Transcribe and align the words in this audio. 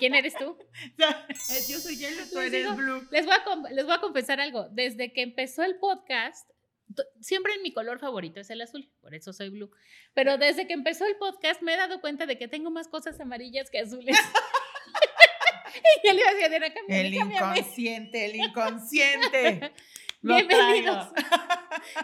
quién 0.00 0.14
eres 0.14 0.34
tú? 0.34 0.58
Yo 1.68 1.78
soy 1.78 1.96
Yellow, 1.96 2.26
tú 2.32 2.38
eres 2.38 2.52
digo, 2.52 2.74
Blue. 2.74 3.06
Les 3.12 3.26
voy, 3.26 3.34
a, 3.34 3.70
les 3.70 3.84
voy 3.84 3.94
a 3.94 4.00
confesar 4.00 4.40
algo. 4.40 4.66
Desde 4.70 5.12
que 5.12 5.22
empezó 5.22 5.62
el 5.62 5.76
podcast, 5.76 6.50
siempre 7.20 7.52
mi 7.62 7.72
color 7.72 8.00
favorito 8.00 8.40
es 8.40 8.50
el 8.50 8.62
azul, 8.62 8.90
por 9.00 9.14
eso 9.14 9.32
soy 9.32 9.50
blue. 9.50 9.70
Pero 10.14 10.38
desde 10.38 10.66
que 10.66 10.72
empezó 10.72 11.06
el 11.06 11.16
podcast 11.16 11.62
me 11.62 11.74
he 11.74 11.76
dado 11.76 12.00
cuenta 12.00 12.26
de 12.26 12.38
que 12.38 12.48
tengo 12.48 12.70
más 12.70 12.88
cosas 12.88 13.20
amarillas 13.20 13.70
que 13.70 13.78
azules. 13.78 14.16
y 16.04 16.08
yo 16.08 16.14
le 16.14 16.20
iba 16.20 16.30
a 16.30 16.32
decir 16.32 16.46
a 16.46 16.48
Diana, 16.48 16.74
cámbiame, 16.74 17.06
El 17.06 17.14
inconsciente, 17.14 18.24
el 18.24 18.36
inconsciente. 18.36 19.72
Bienvenidos. 20.22 21.08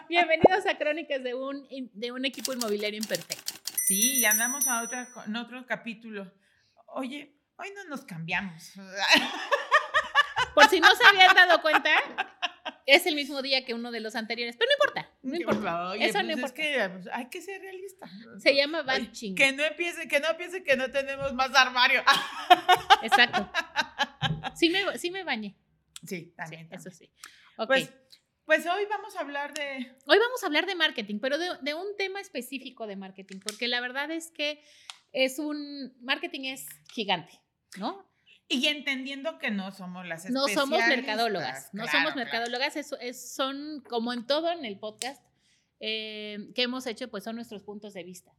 Bienvenidos 0.09 0.67
a 0.67 0.79
Crónicas 0.79 1.23
de 1.23 1.35
un, 1.35 1.67
de 1.93 2.13
un 2.13 2.25
equipo 2.25 2.53
inmobiliario 2.53 2.99
imperfecto. 2.99 3.55
Sí, 3.83 4.19
y 4.19 4.25
andamos 4.25 4.67
a 4.67 4.83
otra, 4.83 5.09
en 5.27 5.37
otro 5.37 5.67
capítulo. 5.67 6.33
Oye, 6.87 7.36
hoy 7.59 7.69
no 7.75 7.85
nos 7.85 8.03
cambiamos. 8.05 8.73
Por 10.55 10.69
si 10.69 10.81
no 10.81 10.89
se 10.95 11.05
habían 11.07 11.35
dado 11.35 11.61
cuenta, 11.61 11.91
es 12.87 13.05
el 13.07 13.15
mismo 13.15 13.43
día 13.43 13.65
que 13.65 13.75
uno 13.75 13.91
de 13.91 14.01
los 14.01 14.15
anteriores, 14.17 14.57
pero 14.57 14.71
no 14.71 14.75
importa, 14.85 15.11
no 15.23 15.37
importa. 15.37 15.89
Oye, 15.91 16.07
Eso 16.07 16.23
no 16.23 16.29
pues 16.29 16.31
es 16.31 16.37
importa. 16.39 16.55
que 16.55 16.89
pues, 16.89 17.09
hay 17.13 17.29
que 17.29 17.43
ser 17.43 17.61
realista. 17.61 18.09
Se 18.39 18.55
llama 18.55 18.83
batching. 18.83 19.35
Que 19.35 19.53
no 19.53 19.65
empiece, 19.65 20.09
que 20.09 20.21
no 20.21 20.37
piense 20.37 20.63
que 20.63 20.77
no 20.77 20.91
tenemos 20.91 21.33
más 21.35 21.55
armario. 21.55 22.03
Exacto. 23.03 23.51
Sí 24.55 24.71
me, 24.71 24.99
sí 24.99 25.11
me 25.11 25.25
bañé. 25.25 25.57
Sí, 26.03 26.07
Sí, 26.07 26.35
también. 26.37 26.69
eso 26.73 26.85
también. 26.91 26.95
sí. 26.95 27.13
Ok. 27.59 27.67
Pues, 27.67 27.93
pues 28.45 28.67
hoy 28.67 28.85
vamos 28.89 29.17
a 29.17 29.21
hablar 29.21 29.53
de. 29.53 29.95
Hoy 30.07 30.19
vamos 30.19 30.43
a 30.43 30.47
hablar 30.47 30.67
de 30.67 30.75
marketing, 30.77 31.19
pero 31.21 31.37
de, 31.37 31.51
de 31.63 31.75
un 31.75 31.97
tema 31.99 32.21
específico 32.21 32.87
de 32.87 32.97
marketing, 32.97 33.41
porque 33.41 33.67
la 33.67 33.81
verdad 33.81 34.11
es 34.11 34.31
que 34.31 34.63
es 35.13 35.39
un. 35.39 35.95
Marketing 36.01 36.45
es 36.45 36.65
gigante, 36.93 37.41
¿no? 37.79 38.07
Y 38.49 38.67
entendiendo 38.69 39.39
que 39.39 39.51
no 39.51 39.73
somos 39.73 40.07
las 40.07 40.31
No 40.31 40.47
somos 40.49 40.79
mercadólogas. 40.87 41.71
No 41.73 41.83
claro, 41.83 41.99
somos 41.99 42.13
claro. 42.13 42.17
mercadólogas, 42.31 42.77
es- 42.77 42.95
es- 43.01 43.35
son 43.35 43.83
como 43.89 44.13
en 44.13 44.27
todo 44.27 44.51
en 44.53 44.65
el 44.65 44.79
podcast 44.79 45.23
eh, 45.81 46.39
que 46.55 46.63
hemos 46.63 46.87
hecho, 46.87 47.09
pues 47.11 47.25
son 47.25 47.37
nuestros 47.37 47.63
puntos 47.63 47.93
de 47.93 48.03
vista. 48.05 48.33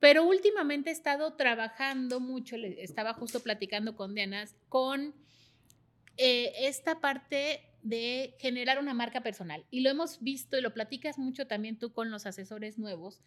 Pero 0.00 0.24
últimamente 0.24 0.90
he 0.90 0.92
estado 0.92 1.34
trabajando 1.34 2.18
mucho, 2.18 2.56
estaba 2.56 3.14
justo 3.14 3.40
platicando 3.40 3.94
con 3.94 4.14
Diana, 4.16 4.46
con 4.68 5.14
eh, 6.16 6.52
esta 6.66 7.00
parte 7.00 7.62
de 7.82 8.34
generar 8.40 8.78
una 8.80 8.94
marca 8.94 9.20
personal. 9.22 9.64
Y 9.70 9.80
lo 9.80 9.90
hemos 9.90 10.20
visto 10.22 10.58
y 10.58 10.60
lo 10.60 10.74
platicas 10.74 11.18
mucho 11.18 11.46
también 11.46 11.78
tú 11.78 11.92
con 11.92 12.10
los 12.10 12.26
asesores 12.26 12.78
nuevos. 12.78 13.20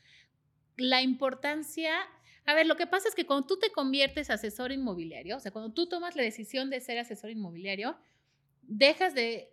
La 0.75 1.01
importancia, 1.01 1.95
a 2.45 2.53
ver, 2.53 2.65
lo 2.67 2.75
que 2.75 2.87
pasa 2.87 3.07
es 3.09 3.15
que 3.15 3.25
cuando 3.25 3.47
tú 3.47 3.57
te 3.59 3.71
conviertes 3.71 4.29
asesor 4.29 4.71
inmobiliario, 4.71 5.37
o 5.37 5.39
sea, 5.39 5.51
cuando 5.51 5.73
tú 5.73 5.87
tomas 5.87 6.15
la 6.15 6.23
decisión 6.23 6.69
de 6.69 6.79
ser 6.81 6.97
asesor 6.99 7.29
inmobiliario, 7.31 7.97
dejas 8.61 9.13
de, 9.15 9.51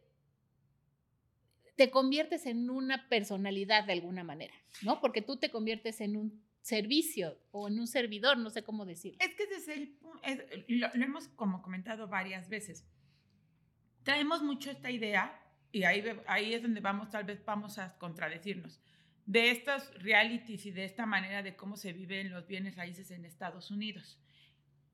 te 1.77 1.91
conviertes 1.91 2.47
en 2.47 2.69
una 2.71 3.09
personalidad 3.09 3.84
de 3.84 3.95
alguna 3.95 4.25
manera, 4.25 4.55
¿no? 4.83 5.01
Porque 5.01 5.23
tú 5.23 5.37
te 5.37 5.51
conviertes 5.51 6.01
en 6.01 6.17
un 6.17 6.43
servicio 6.61 7.39
o 7.51 7.69
en 7.69 7.81
un 7.81 7.87
servidor, 7.87 8.39
no 8.39 8.51
sé 8.51 8.62
cómo 8.62 8.84
decirlo. 8.84 9.19
Es 9.21 9.34
que 9.34 9.47
desde 9.47 9.75
el 9.75 9.97
es- 10.23 10.43
lo, 10.69 10.89
lo 10.95 11.05
hemos 11.05 11.29
como 11.29 11.62
comentado 11.62 12.06
varias 12.09 12.49
veces. 12.49 12.84
Traemos 14.05 14.43
mucho 14.43 14.71
esta 14.71 14.91
idea, 14.91 15.41
y 15.73 15.84
ahí, 15.84 16.05
ahí 16.27 16.55
es 16.55 16.62
donde 16.62 16.81
vamos, 16.81 17.11
tal 17.11 17.25
vez 17.25 17.45
vamos 17.45 17.79
a 17.79 17.97
contradecirnos, 17.99 18.81
de 19.27 19.51
estos 19.51 19.93
realities 20.03 20.66
y 20.66 20.71
de 20.71 20.84
esta 20.84 21.06
manera 21.06 21.43
de 21.43 21.56
cómo 21.56 21.77
se 21.77 21.93
viven 21.93 22.31
los 22.31 22.47
bienes 22.47 22.77
raíces 22.77 23.10
en 23.10 23.25
Estados 23.25 23.71
Unidos. 23.71 24.21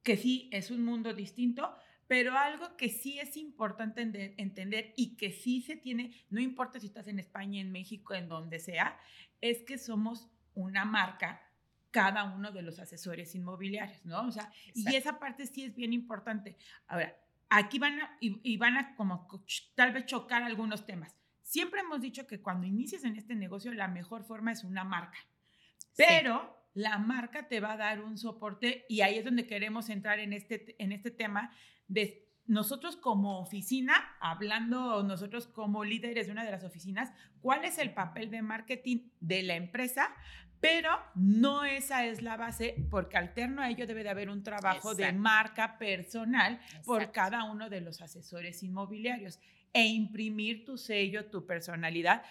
Que 0.03 0.17
sí, 0.17 0.49
es 0.53 0.71
un 0.71 0.85
mundo 0.85 1.15
distinto, 1.15 1.75
pero 2.07 2.37
algo 2.37 2.77
que 2.77 2.89
sí 2.89 3.19
es 3.19 3.37
importante 3.37 4.03
ende- 4.03 4.35
entender 4.39 4.95
y 4.97 5.17
que 5.17 5.33
sí 5.33 5.61
se 5.63 5.77
tiene, 5.77 6.13
no 6.31 6.41
importa 6.41 6.81
si 6.81 6.87
estás 6.87 7.09
en 7.09 7.19
España, 7.19 7.61
en 7.61 7.73
México, 7.73 8.15
en 8.15 8.29
donde 8.29 8.59
sea, 8.59 8.99
es 9.41 9.63
que 9.63 9.77
somos 9.79 10.29
una 10.55 10.85
marca 10.85 11.43
cada 11.91 12.25
uno 12.25 12.53
de 12.53 12.63
los 12.63 12.79
asesores 12.79 13.35
inmobiliarios, 13.35 14.05
¿no? 14.05 14.27
O 14.27 14.33
sea, 14.33 14.53
y 14.75 14.95
esa 14.95 15.19
parte 15.19 15.47
sí 15.47 15.65
es 15.65 15.75
bien 15.75 15.93
importante. 15.93 16.57
Ahora, 16.87 17.19
aquí 17.49 17.79
van 17.79 18.01
a, 18.01 18.17
y, 18.21 18.41
y 18.43 18.57
van 18.59 18.77
a 18.77 18.95
como 18.95 19.27
tal 19.75 19.93
vez 19.93 20.07
chocar 20.07 20.43
algunos 20.43 20.87
temas. 20.87 21.15
Siempre 21.49 21.81
hemos 21.81 22.03
dicho 22.03 22.27
que 22.27 22.43
cuando 22.43 22.67
inicias 22.67 23.05
en 23.05 23.17
este 23.17 23.35
negocio, 23.35 23.73
la 23.73 23.89
mejor 23.89 24.23
forma 24.23 24.53
es 24.53 24.65
una 24.65 24.85
marca. 24.85 25.17
Pero 25.97 26.69
la 26.75 26.99
marca 26.99 27.49
te 27.49 27.59
va 27.59 27.73
a 27.73 27.77
dar 27.79 28.03
un 28.03 28.19
soporte 28.19 28.85
y 28.87 29.01
ahí 29.01 29.17
es 29.17 29.25
donde 29.25 29.47
queremos 29.47 29.89
entrar 29.89 30.19
en 30.19 30.35
este, 30.35 30.77
en 30.79 30.93
este 30.93 31.11
tema 31.11 31.51
de 31.87 32.29
nosotros 32.45 32.99
como 32.99 33.41
oficina, 33.41 33.95
hablando 34.21 35.03
nosotros 35.03 35.47
como 35.47 35.85
líderes 35.85 36.27
de 36.27 36.33
una 36.33 36.45
de 36.45 36.51
las 36.51 36.65
oficinas, 36.65 37.15
cuál 37.41 37.65
es 37.65 37.79
el 37.79 37.95
papel 37.95 38.31
de 38.31 38.43
marketing 38.43 39.09
de 39.21 39.43
la 39.43 39.55
empresa, 39.55 40.15
pero 40.61 40.91
no 41.15 41.65
esa 41.65 42.05
es 42.05 42.21
la 42.21 42.37
base, 42.37 42.75
porque 42.91 43.17
alterno 43.17 43.63
a 43.63 43.71
ello 43.71 43.87
debe 43.87 44.03
de 44.03 44.11
haber 44.11 44.29
un 44.29 44.43
trabajo 44.43 44.95
de 44.95 45.15
marca 45.15 45.79
personal 45.79 46.61
por 46.85 47.11
cada 47.11 47.45
uno 47.45 47.71
de 47.71 47.81
los 47.81 48.03
asesores 48.03 48.63
inmobiliarios 48.63 49.41
e 49.73 49.87
imprimir 49.87 50.65
tu 50.65 50.79
sello, 50.79 51.27
tu 51.27 51.47
personalidad, 51.47 52.23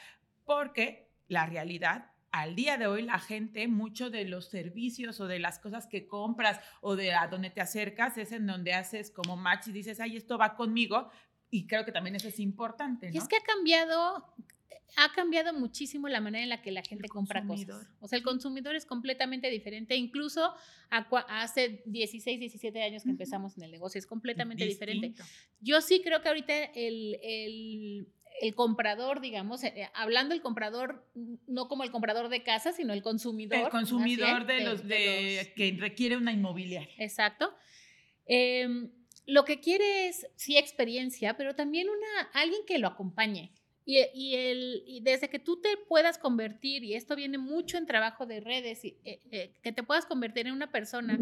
porque 0.45 1.09
la 1.27 1.45
realidad, 1.45 2.11
al 2.31 2.55
día 2.55 2.77
de 2.77 2.87
hoy, 2.87 3.03
la 3.03 3.19
gente, 3.19 3.67
mucho 3.67 4.09
de 4.09 4.25
los 4.25 4.49
servicios 4.49 5.19
o 5.19 5.27
de 5.27 5.39
las 5.39 5.59
cosas 5.59 5.87
que 5.87 6.07
compras 6.07 6.59
o 6.81 6.95
de 6.95 7.13
a 7.13 7.27
donde 7.27 7.49
te 7.49 7.61
acercas 7.61 8.17
es 8.17 8.31
en 8.31 8.47
donde 8.47 8.73
haces 8.73 9.11
como 9.11 9.37
match 9.37 9.67
y 9.67 9.71
dices, 9.71 9.99
ay, 9.99 10.17
esto 10.17 10.37
va 10.37 10.55
conmigo. 10.55 11.09
Y 11.49 11.65
creo 11.65 11.85
que 11.85 11.91
también 11.91 12.15
eso 12.15 12.27
es 12.27 12.39
importante, 12.39 13.07
¿no? 13.07 13.15
Y 13.15 13.17
es 13.17 13.27
que 13.27 13.37
ha 13.37 13.43
cambiado, 13.43 14.33
ha 14.97 15.11
cambiado 15.13 15.53
muchísimo 15.53 16.07
la 16.07 16.19
manera 16.21 16.43
en 16.43 16.49
la 16.49 16.61
que 16.61 16.71
la 16.71 16.81
gente 16.81 17.07
compra 17.07 17.41
consumidor. 17.45 17.81
cosas. 17.81 17.95
O 18.01 18.07
sea, 18.07 18.17
el 18.17 18.23
consumidor 18.23 18.75
es 18.75 18.85
completamente 18.85 19.49
diferente, 19.49 19.95
incluso 19.95 20.53
a 20.89 21.07
hace 21.41 21.83
16, 21.85 22.39
17 22.39 22.81
años 22.81 23.03
que 23.03 23.09
empezamos 23.11 23.57
en 23.57 23.63
el 23.63 23.71
negocio, 23.71 23.99
es 23.99 24.07
completamente 24.07 24.65
diferente. 24.65 25.13
Yo 25.59 25.81
sí 25.81 26.01
creo 26.03 26.21
que 26.21 26.29
ahorita 26.29 26.63
el, 26.73 27.19
el- 27.21 28.07
el 28.39 28.53
comprador, 28.53 29.19
digamos, 29.19 29.63
eh, 29.63 29.73
eh, 29.75 29.87
hablando 29.95 30.35
el 30.35 30.41
comprador, 30.43 31.03
mm, 31.15 31.35
no 31.47 31.67
como 31.67 31.83
el 31.83 31.89
comprador 31.89 32.29
de 32.29 32.43
casa, 32.43 32.71
sino 32.71 32.93
el 32.93 33.01
consumidor. 33.01 33.57
El 33.57 33.69
consumidor 33.69 34.45
bien, 34.45 34.59
de, 34.59 34.63
los, 34.63 34.87
de, 34.87 35.37
los- 35.43 35.47
que 35.55 35.75
requiere 35.79 36.17
una 36.17 36.31
inmobiliaria. 36.31 36.93
Exacto. 36.99 37.51
Em, 38.27 38.91
lo 39.25 39.43
que 39.43 39.59
quiere 39.59 40.07
es, 40.07 40.27
sí, 40.35 40.57
experiencia, 40.57 41.35
pero 41.35 41.55
también 41.55 41.87
una, 41.89 42.29
alguien 42.33 42.61
que 42.67 42.77
lo 42.77 42.87
acompañe. 42.87 43.51
Y, 43.89 43.99
y 44.13 44.35
el, 44.35 44.83
y 44.85 44.99
desde 44.99 45.29
que 45.29 45.39
tú 45.39 45.61
te 45.61 45.69
puedas 45.87 46.17
convertir, 46.17 46.83
y 46.83 46.93
esto 46.93 47.15
viene 47.15 47.37
mucho 47.37 47.77
en 47.77 47.85
trabajo 47.85 48.25
de 48.25 48.41
redes, 48.41 48.83
y, 48.83 48.97
eh, 49.05 49.21
eh, 49.31 49.51
que 49.63 49.71
te 49.71 49.81
puedas 49.81 50.05
convertir 50.05 50.45
en 50.45 50.51
una 50.53 50.69
persona 50.69 51.17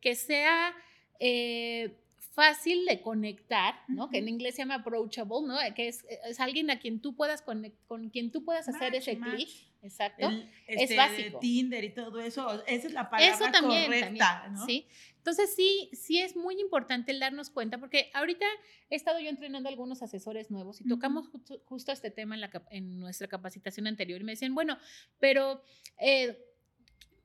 que 0.00 0.16
sea 0.16 0.74
eh, 1.20 1.94
fácil 2.34 2.84
de 2.86 3.00
conectar, 3.02 3.74
¿no? 3.86 4.10
Que 4.10 4.18
en 4.18 4.28
inglés 4.28 4.56
se 4.56 4.62
llama 4.62 4.74
approachable, 4.76 5.46
¿no? 5.46 5.56
Que 5.76 5.86
es, 5.88 6.04
es 6.26 6.40
alguien 6.40 6.70
a 6.70 6.80
quien 6.80 7.00
tú 7.00 7.14
puedas 7.14 7.44
conec- 7.46 7.74
con 7.86 8.10
quien 8.10 8.32
tú 8.32 8.44
puedas 8.44 8.68
hacer 8.68 8.94
ese 8.96 9.16
clic. 9.36 9.48
Exacto. 9.82 10.28
El, 10.28 10.50
Es 10.66 10.82
este, 10.82 10.96
básico. 10.96 11.38
Tinder 11.38 11.84
y 11.84 11.90
todo 11.90 12.20
eso, 12.20 12.64
esa 12.66 12.86
es 12.86 12.92
la 12.92 13.08
palabra 13.08 13.34
Eso 13.34 13.50
también, 13.52 13.84
correcta, 13.84 14.42
también, 14.42 14.54
¿no? 14.54 14.66
sí. 14.66 14.86
Entonces 15.18 15.54
sí, 15.54 15.90
sí 15.92 16.18
es 16.20 16.36
muy 16.36 16.58
importante 16.60 17.12
el 17.12 17.20
darnos 17.20 17.50
cuenta, 17.50 17.78
porque 17.78 18.10
ahorita 18.14 18.46
he 18.88 18.96
estado 18.96 19.20
yo 19.20 19.28
entrenando 19.28 19.68
a 19.68 19.70
algunos 19.70 20.02
asesores 20.02 20.50
nuevos 20.50 20.80
y 20.80 20.88
tocamos 20.88 21.28
justo, 21.28 21.60
justo 21.66 21.92
este 21.92 22.10
tema 22.10 22.34
en, 22.34 22.40
la, 22.40 22.50
cap- 22.50 22.66
en 22.70 22.98
nuestra 22.98 23.28
capacitación 23.28 23.86
anterior 23.86 24.20
y 24.20 24.24
me 24.24 24.32
decían, 24.32 24.54
bueno, 24.54 24.78
pero 25.20 25.62
eh, 26.00 26.38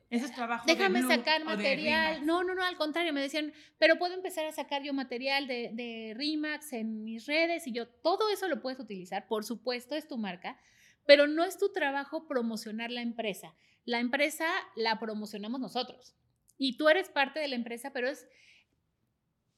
Ese 0.10 0.26
es 0.26 0.34
trabajo 0.36 0.66
de 0.68 0.76
déjame 0.76 1.00
Blue 1.00 1.10
sacar 1.10 1.40
de 1.40 1.46
material. 1.46 2.26
No, 2.26 2.44
no, 2.44 2.54
no, 2.56 2.64
al 2.64 2.76
contrario, 2.76 3.14
me 3.14 3.22
decían, 3.22 3.54
pero 3.80 3.98
puedo 3.98 4.14
empezar 4.14 4.46
a 4.46 4.52
sacar 4.52 4.84
yo 4.84 4.94
material 4.94 5.48
de, 5.48 5.70
de 5.74 6.14
Remax 6.18 6.74
en 6.74 7.04
mis 7.06 7.26
redes 7.26 7.66
y 7.68 7.72
yo, 7.72 7.88
todo 7.88 8.30
eso 8.30 8.48
lo 8.50 8.62
puedes 8.62 8.80
utilizar, 8.80 9.28
por 9.28 9.46
supuesto, 9.46 9.96
es 9.96 10.08
tu 10.10 10.18
marca, 10.18 10.60
pero 11.06 11.28
no 11.28 11.44
es 11.44 11.58
tu 11.58 11.72
trabajo 11.72 12.28
promocionar 12.28 12.92
la 12.92 13.02
empresa. 13.02 13.56
La 13.86 14.00
empresa 14.00 14.46
la 14.76 15.00
promocionamos 15.00 15.60
nosotros 15.60 16.16
y 16.58 16.78
tú 16.78 16.88
eres 16.90 17.10
parte 17.10 17.40
de 17.40 17.48
la 17.50 17.56
empresa, 17.56 17.92
pero 17.92 18.08
es, 18.10 18.28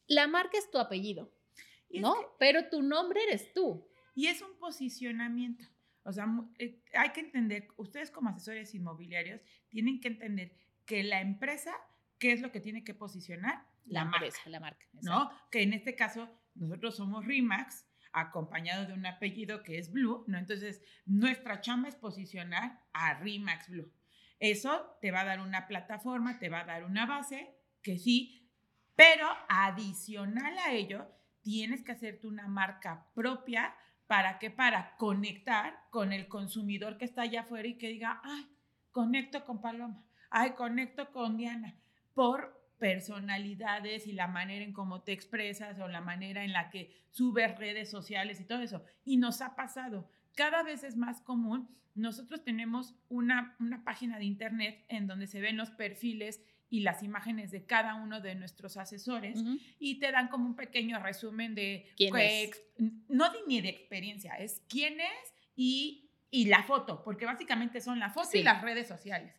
la 0.08 0.28
marca 0.28 0.58
es 0.58 0.70
tu 0.72 0.78
apellido, 0.80 1.32
Y 1.90 1.98
es 1.98 2.02
¿no? 2.04 2.14
que- 2.16 2.26
Pero 2.40 2.70
tu 2.70 2.82
nombre 2.82 3.22
eres 3.24 3.54
tú. 3.54 3.88
Y 4.16 4.28
es 4.28 4.42
un 4.42 4.58
posicionamiento. 4.58 5.66
O 6.04 6.12
sea, 6.14 6.26
eh, 6.60 6.82
hay 6.94 7.10
que 7.12 7.20
entender, 7.22 7.68
ustedes 7.78 8.12
como 8.12 8.30
asesores 8.30 8.74
inmobiliarios 8.76 9.42
tienen 9.70 10.00
que 10.00 10.08
entender 10.10 10.56
que 10.86 11.04
la 11.04 11.20
empresa, 11.22 11.74
¿qué 12.20 12.32
es 12.32 12.42
lo 12.42 12.52
que 12.52 12.62
tiene 12.62 12.84
que 12.84 12.94
posicionar? 12.94 13.66
La, 13.86 14.04
La 14.04 14.06
marca, 14.06 14.38
la 14.50 14.60
marca. 14.60 14.86
¿no? 15.02 15.32
Que 15.52 15.62
en 15.64 15.74
este 15.74 15.96
caso 15.96 16.30
nosotros 16.56 16.96
somos 16.96 17.26
Remax, 17.26 17.85
acompañado 18.20 18.86
de 18.86 18.94
un 18.94 19.06
apellido 19.06 19.64
que 19.64 19.78
es 19.78 19.92
Blue, 19.92 20.24
¿no? 20.28 20.38
Entonces, 20.38 20.82
nuestra 21.06 21.62
chamba 21.62 21.90
es 21.90 21.96
posicionar 21.96 22.82
a 22.94 23.16
Remax 23.16 23.70
Blue. 23.70 23.92
Eso 24.40 24.98
te 25.02 25.12
va 25.12 25.22
a 25.22 25.26
dar 25.26 25.40
una 25.40 25.68
plataforma, 25.68 26.40
te 26.40 26.50
va 26.50 26.62
a 26.62 26.66
dar 26.66 26.84
una 26.84 27.06
base 27.06 27.56
que 27.82 27.98
sí 27.98 28.42
Pero 28.96 29.28
adicional 29.50 30.58
a 30.58 30.72
ello, 30.72 31.08
tienes 31.42 31.84
que 31.84 31.92
hacerte 31.92 32.28
una 32.28 32.48
marca 32.48 33.08
propia 33.14 33.76
¿Para 34.08 34.38
qué? 34.38 34.52
Para 34.52 34.96
conectar 34.98 35.80
con 35.90 36.14
el 36.14 36.28
consumidor 36.28 36.98
que 36.98 37.06
está 37.06 37.24
allá 37.24 37.42
afuera 37.42 37.68
y 37.68 37.78
que 37.78 37.90
diga, 37.90 38.22
ay, 38.24 38.48
conecto 38.92 39.46
con 39.46 39.62
Paloma, 39.62 40.04
ay, 40.30 40.52
conecto 40.52 41.12
con 41.12 41.38
Diana, 41.38 41.76
por 42.14 42.65
personalidades 42.86 44.06
y 44.06 44.12
la 44.12 44.28
manera 44.28 44.64
en 44.64 44.72
cómo 44.72 45.02
te 45.02 45.12
expresas 45.12 45.80
o 45.80 45.88
la 45.88 46.02
manera 46.02 46.44
en 46.44 46.54
la 46.54 46.70
que 46.70 46.92
subes 47.10 47.58
redes 47.58 47.90
sociales 47.90 48.40
y 48.40 48.46
todo 48.46 48.62
eso. 48.62 48.84
Y 49.04 49.18
nos 49.18 49.42
ha 49.42 49.56
pasado, 49.56 50.08
cada 50.36 50.62
vez 50.62 50.84
es 50.84 50.96
más 50.96 51.20
común. 51.22 51.68
Nosotros 51.96 52.44
tenemos 52.44 52.94
una, 53.10 53.56
una 53.60 53.84
página 53.84 54.20
de 54.20 54.26
internet 54.26 54.86
en 54.88 55.08
donde 55.08 55.26
se 55.26 55.42
ven 55.42 55.58
los 55.58 55.72
perfiles 55.72 56.44
y 56.70 56.82
las 56.82 57.02
imágenes 57.02 57.50
de 57.50 57.66
cada 57.66 57.96
uno 57.96 58.22
de 58.22 58.36
nuestros 58.36 58.78
asesores 58.78 59.44
y 59.80 59.98
te 59.98 60.12
dan 60.12 60.28
como 60.28 60.46
un 60.46 60.56
pequeño 60.56 61.00
resumen 61.00 61.56
de 61.56 61.88
¿Quién 61.96 62.16
es? 62.18 62.62
no 63.08 63.32
de, 63.32 63.40
ni 63.48 63.62
de 63.62 63.70
experiencia, 63.70 64.36
es 64.36 64.62
quién 64.68 65.00
es 65.00 65.34
y, 65.56 66.12
y 66.30 66.46
la 66.46 66.62
foto, 66.62 67.04
porque 67.04 67.26
básicamente 67.26 67.82
son 67.82 67.98
la 67.98 68.12
foto 68.12 68.38
y 68.38 68.44
las 68.44 68.62
redes 68.62 68.88
sociales. 68.88 69.34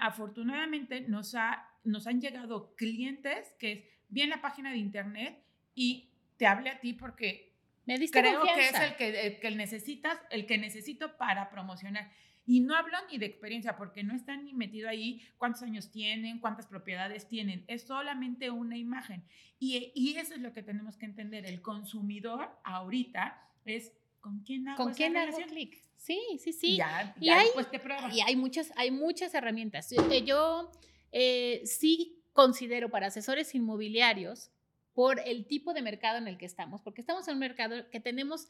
afortunadamente 0.00 1.00
nos, 1.00 1.34
ha, 1.34 1.67
nos 1.84 2.06
han 2.06 2.20
llegado 2.20 2.74
clientes 2.76 3.54
que 3.58 3.72
es 3.72 3.84
bien 4.08 4.30
la 4.30 4.40
página 4.40 4.70
de 4.70 4.78
internet 4.78 5.42
y 5.74 6.10
te 6.36 6.46
hable 6.46 6.70
a 6.70 6.80
ti 6.80 6.92
porque 6.92 7.52
Me 7.86 7.96
creo 8.08 8.42
que 8.42 8.68
es 8.68 8.80
el 8.80 8.96
que, 8.96 9.26
el 9.26 9.40
que 9.40 9.50
necesitas, 9.52 10.18
el 10.30 10.46
que 10.46 10.58
necesito 10.58 11.16
para 11.16 11.50
promocionar. 11.50 12.10
Y 12.46 12.60
no 12.60 12.74
hablo 12.74 12.96
ni 13.10 13.18
de 13.18 13.26
experiencia 13.26 13.76
porque 13.76 14.02
no 14.02 14.14
están 14.14 14.46
ni 14.46 14.54
metido 14.54 14.88
ahí 14.88 15.20
cuántos 15.36 15.62
años 15.62 15.90
tienen, 15.90 16.38
cuántas 16.38 16.66
propiedades 16.66 17.28
tienen. 17.28 17.64
Es 17.68 17.82
solamente 17.82 18.50
una 18.50 18.78
imagen. 18.78 19.22
Y, 19.58 19.92
y 19.94 20.16
eso 20.16 20.34
es 20.34 20.40
lo 20.40 20.54
que 20.54 20.62
tenemos 20.62 20.96
que 20.96 21.04
entender. 21.04 21.44
El 21.44 21.60
consumidor 21.60 22.48
ahorita 22.64 23.42
es 23.66 23.92
¿Con 24.20 24.40
quién 24.40 24.68
hago 24.68 24.84
¿Con 24.84 24.94
quién 24.94 25.16
hago 25.16 25.36
clic? 25.46 25.78
Sí, 25.96 26.20
sí, 26.38 26.52
sí. 26.52 26.76
Ya, 26.76 27.14
y, 27.20 27.28
hay, 27.28 27.48
te 27.70 27.78
pruebas. 27.78 28.14
y 28.14 28.20
hay 28.20 28.36
muchas, 28.36 28.72
hay 28.76 28.90
muchas 28.90 29.34
herramientas. 29.34 29.92
Yo 30.24 30.70
eh, 31.12 31.62
sí 31.64 32.22
considero 32.32 32.90
para 32.90 33.08
asesores 33.08 33.54
inmobiliarios, 33.54 34.50
por 34.98 35.20
el 35.20 35.46
tipo 35.46 35.74
de 35.74 35.82
mercado 35.82 36.18
en 36.18 36.26
el 36.26 36.38
que 36.38 36.46
estamos, 36.46 36.82
porque 36.82 37.00
estamos 37.00 37.28
en 37.28 37.34
un 37.34 37.38
mercado 37.38 37.88
que 37.90 38.00
tenemos 38.00 38.48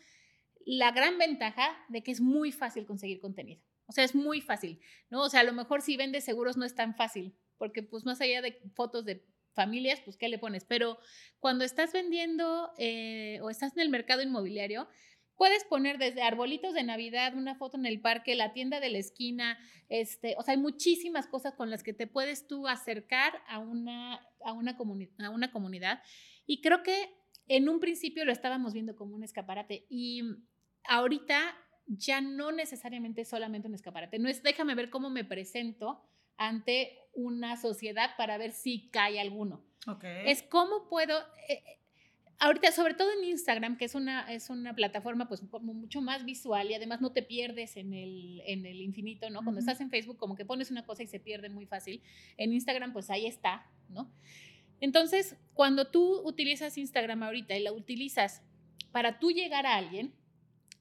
la 0.65 0.93
gran 0.93 1.19
ventaja 1.19 1.77
de 1.89 2.03
que 2.03 2.11
es 2.11 2.23
muy 2.23 2.53
fácil 2.53 2.87
conseguir 2.87 3.21
contenido. 3.21 3.61
O 3.85 3.93
sea, 3.93 4.03
es 4.03 4.15
muy 4.15 4.41
fácil, 4.41 4.81
¿no? 5.11 5.23
O 5.23 5.29
sea, 5.29 5.41
a 5.41 5.45
lo 5.45 5.53
mejor 5.53 5.83
si 5.83 5.99
vendes 5.99 6.25
seguros 6.25 6.57
no 6.57 6.65
es 6.65 6.75
tan 6.75 6.95
fácil, 6.95 7.35
porque 7.59 7.83
pues 7.83 8.07
más 8.07 8.23
allá 8.23 8.41
de 8.41 8.61
fotos 8.75 9.05
de 9.05 9.27
familias, 9.53 10.01
pues 10.01 10.17
¿qué 10.17 10.29
le 10.29 10.39
pones? 10.39 10.65
Pero 10.65 10.99
cuando 11.39 11.65
estás 11.65 11.93
vendiendo 11.93 12.73
eh, 12.79 13.41
o 13.43 13.51
estás 13.51 13.77
en 13.77 13.83
el 13.83 13.91
mercado 13.91 14.23
inmobiliario, 14.23 14.89
puedes 15.39 15.65
poner 15.65 15.97
desde 15.97 16.21
arbolitos 16.21 16.75
de 16.75 16.83
Navidad, 16.83 17.35
una 17.35 17.55
foto 17.55 17.79
en 17.79 17.87
el 17.87 18.01
parque, 18.01 18.35
la 18.35 18.53
tienda 18.53 18.81
de 18.81 18.91
la 18.91 18.99
esquina, 18.99 19.57
este, 19.89 20.35
o 20.37 20.43
sea, 20.43 20.53
hay 20.53 20.61
muchísimas 20.61 21.29
cosas 21.29 21.55
con 21.55 21.71
las 21.71 21.83
que 21.83 21.95
te 21.95 22.07
puedes 22.07 22.47
tú 22.47 22.67
acercar 22.67 23.41
a 23.47 23.61
una, 23.61 24.17
a 24.45 24.53
una, 24.53 24.77
a 24.77 25.31
una 25.31 25.51
comunidad. 25.53 26.03
Y 26.45 26.61
creo 26.61 26.83
que 26.83 27.15
en 27.47 27.69
un 27.69 27.81
principio 27.81 28.25
lo 28.25 28.33
estábamos 28.33 28.75
viendo 28.75 28.97
como 28.97 29.15
un 29.15 29.23
escaparate 29.23 29.87
y 29.89 30.23
ahorita 30.85 31.57
ya 31.87 32.21
no 32.21 32.53
necesariamente 32.53 33.25
solamente 33.25 33.69
un 33.69 33.75
escaparate, 33.75 34.19
no 34.19 34.29
es 34.29 34.43
déjame 34.43 34.75
ver 34.75 34.91
cómo 34.91 35.09
me 35.09 35.25
presento 35.25 36.03
ante 36.37 36.99
una 37.15 37.57
sociedad 37.57 38.11
para 38.17 38.39
ver 38.39 38.53
si 38.53 38.91
cae 38.91 39.21
alguno. 39.21 39.65
Es 40.27 40.43
cómo 40.43 40.89
puedo, 40.89 41.19
eh, 41.49 41.78
ahorita 42.39 42.71
sobre 42.73 42.95
todo 42.95 43.11
en 43.13 43.25
Instagram, 43.25 43.77
que 43.77 43.85
es 43.85 43.95
una, 43.95 44.33
es 44.33 44.51
una 44.51 44.75
plataforma 44.75 45.29
pues 45.29 45.43
como 45.51 45.75
mucho 45.75 46.01
más 46.01 46.25
visual 46.25 46.71
y 46.71 46.75
además 46.75 47.01
no 47.01 47.13
te 47.13 47.23
pierdes 47.23 47.77
en 47.77 47.93
el, 47.93 48.43
en 48.47 48.65
el 48.65 48.81
infinito, 48.81 49.29
¿no? 49.31 49.43
Cuando 49.43 49.61
estás 49.61 49.81
en 49.81 49.91
Facebook 49.91 50.19
como 50.19 50.37
que 50.37 50.45
pones 50.45 50.71
una 50.71 50.85
cosa 50.85 51.03
y 51.03 51.07
se 51.07 51.21
pierde 51.21 51.49
muy 51.49 51.67
fácil, 51.67 52.03
en 52.37 52.53
Instagram 52.53 52.93
pues 52.93 53.11
ahí 53.11 53.27
está, 53.27 53.67
¿no? 53.89 54.11
Entonces, 54.81 55.37
cuando 55.55 55.89
tú 55.89 56.21
utilizas 56.25 56.79
Instagram 56.79 57.25
ahorita 57.25 57.57
y 57.57 57.63
la 57.63 57.73
utilizas 57.73 58.43
para 58.93 59.19
tú 59.19 59.33
llegar 59.33 59.67
a 59.67 59.77
alguien, 59.77 60.15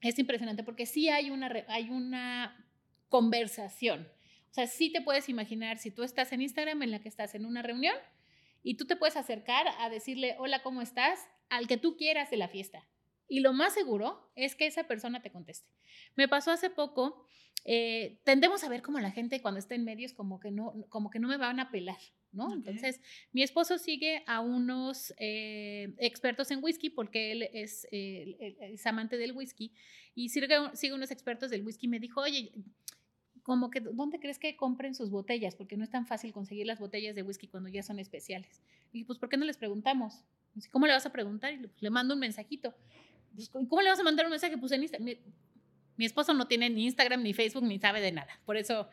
es 0.01 0.19
impresionante 0.19 0.63
porque 0.63 0.86
sí 0.86 1.10
hay 1.10 1.31
una, 1.31 1.51
hay 1.68 1.89
una 1.89 2.68
conversación. 3.10 4.07
O 4.51 4.53
sea, 4.53 4.68
sí 4.68 4.92
te 4.92 5.01
puedes 5.01 5.30
imaginar 5.30 5.77
si 5.77 5.89
tú 5.89 6.03
estás 6.03 6.31
en 6.31 6.42
Instagram 6.42 6.83
en 6.83 6.92
la 6.92 7.00
que 7.00 7.10
estás 7.10 7.33
en 7.33 7.45
una 7.45 7.63
reunión 7.63 7.95
y 8.63 8.75
tú 8.75 8.86
te 8.86 8.95
puedes 8.95 9.18
acercar 9.18 9.65
a 9.80 9.89
decirle, 9.89 10.36
hola, 10.39 10.62
¿cómo 10.62 10.81
estás? 10.81 11.27
Al 11.49 11.67
que 11.67 11.77
tú 11.77 11.97
quieras 11.97 12.29
de 12.29 12.38
la 12.38 12.47
fiesta. 12.47 12.88
Y 13.27 13.41
lo 13.41 13.53
más 13.53 13.73
seguro 13.73 14.31
es 14.35 14.55
que 14.55 14.67
esa 14.67 14.85
persona 14.85 15.21
te 15.21 15.31
conteste. 15.31 15.69
Me 16.15 16.27
pasó 16.27 16.51
hace 16.51 16.69
poco, 16.69 17.25
eh, 17.65 18.19
tendemos 18.23 18.63
a 18.63 18.69
ver 18.69 18.81
como 18.81 18.99
la 18.99 19.11
gente 19.11 19.41
cuando 19.41 19.59
está 19.59 19.75
en 19.75 19.83
medios 19.83 20.13
como 20.13 20.39
que 20.39 20.51
no, 20.51 20.73
como 20.89 21.09
que 21.09 21.19
no 21.19 21.27
me 21.27 21.38
van 21.38 21.59
a 21.59 21.69
pelar. 21.71 21.97
¿no? 22.31 22.53
Entonces, 22.53 23.01
mi 23.31 23.41
esposo 23.41 23.77
sigue 23.77 24.23
a 24.27 24.41
unos 24.41 25.13
eh, 25.17 25.94
expertos 25.97 26.51
en 26.51 26.63
whisky 26.63 26.89
porque 26.89 27.31
él 27.31 27.50
es, 27.53 27.88
es 27.91 28.85
amante 28.85 29.17
del 29.17 29.31
whisky 29.31 29.73
y 30.13 30.29
sigue, 30.29 30.47
sigue 30.73 30.93
unos 30.93 31.11
expertos 31.11 31.50
del 31.50 31.63
whisky. 31.63 31.88
Me 31.88 32.00
dijo, 32.00 32.21
oye, 32.21 32.51
como 33.47 33.69
que, 33.69 33.79
¿dónde 33.79 34.19
crees 34.19 34.39
que 34.39 34.57
compren 34.57 34.93
sus 34.93 35.09
botellas? 35.09 35.55
Porque 35.55 35.77
no 35.77 35.85
es 35.85 35.89
tan 35.89 36.05
fácil 36.05 36.33
conseguir 36.33 36.67
las 36.67 36.79
botellas 36.79 37.15
de 37.15 37.23
whisky 37.23 37.47
cuando 37.47 37.69
ya 37.69 37.81
son 37.81 37.97
especiales. 37.97 38.61
Y 38.91 39.05
pues, 39.05 39.17
¿por 39.19 39.29
qué 39.29 39.38
no 39.38 39.45
les 39.45 39.55
preguntamos? 39.57 40.25
¿Cómo 40.71 40.88
le 40.88 40.94
vas 40.94 41.06
a 41.06 41.12
preguntar? 41.12 41.54
Y 41.54 41.69
le 41.80 41.89
mando 41.89 42.13
un 42.13 42.19
mensajito. 42.19 42.74
Pues, 43.36 43.50
¿Cómo 43.50 43.81
le 43.81 43.89
vas 43.89 44.00
a 44.00 44.04
mandar 44.04 44.25
un 44.25 44.31
mensaje? 44.31 44.57
Pues 44.57 44.71
en 44.71 44.81
Instagram. 44.81 45.06
Mi, 45.06 45.18
mi 45.98 46.06
esposo 46.06 46.33
no 46.33 46.48
tiene 46.48 46.69
ni 46.69 46.86
Instagram, 46.86 47.24
ni 47.24 47.33
Facebook, 47.33 47.63
ni 47.63 47.80
sabe 47.80 48.01
de 48.01 48.12
nada. 48.12 48.39
Por 48.45 48.57
eso 48.57 48.88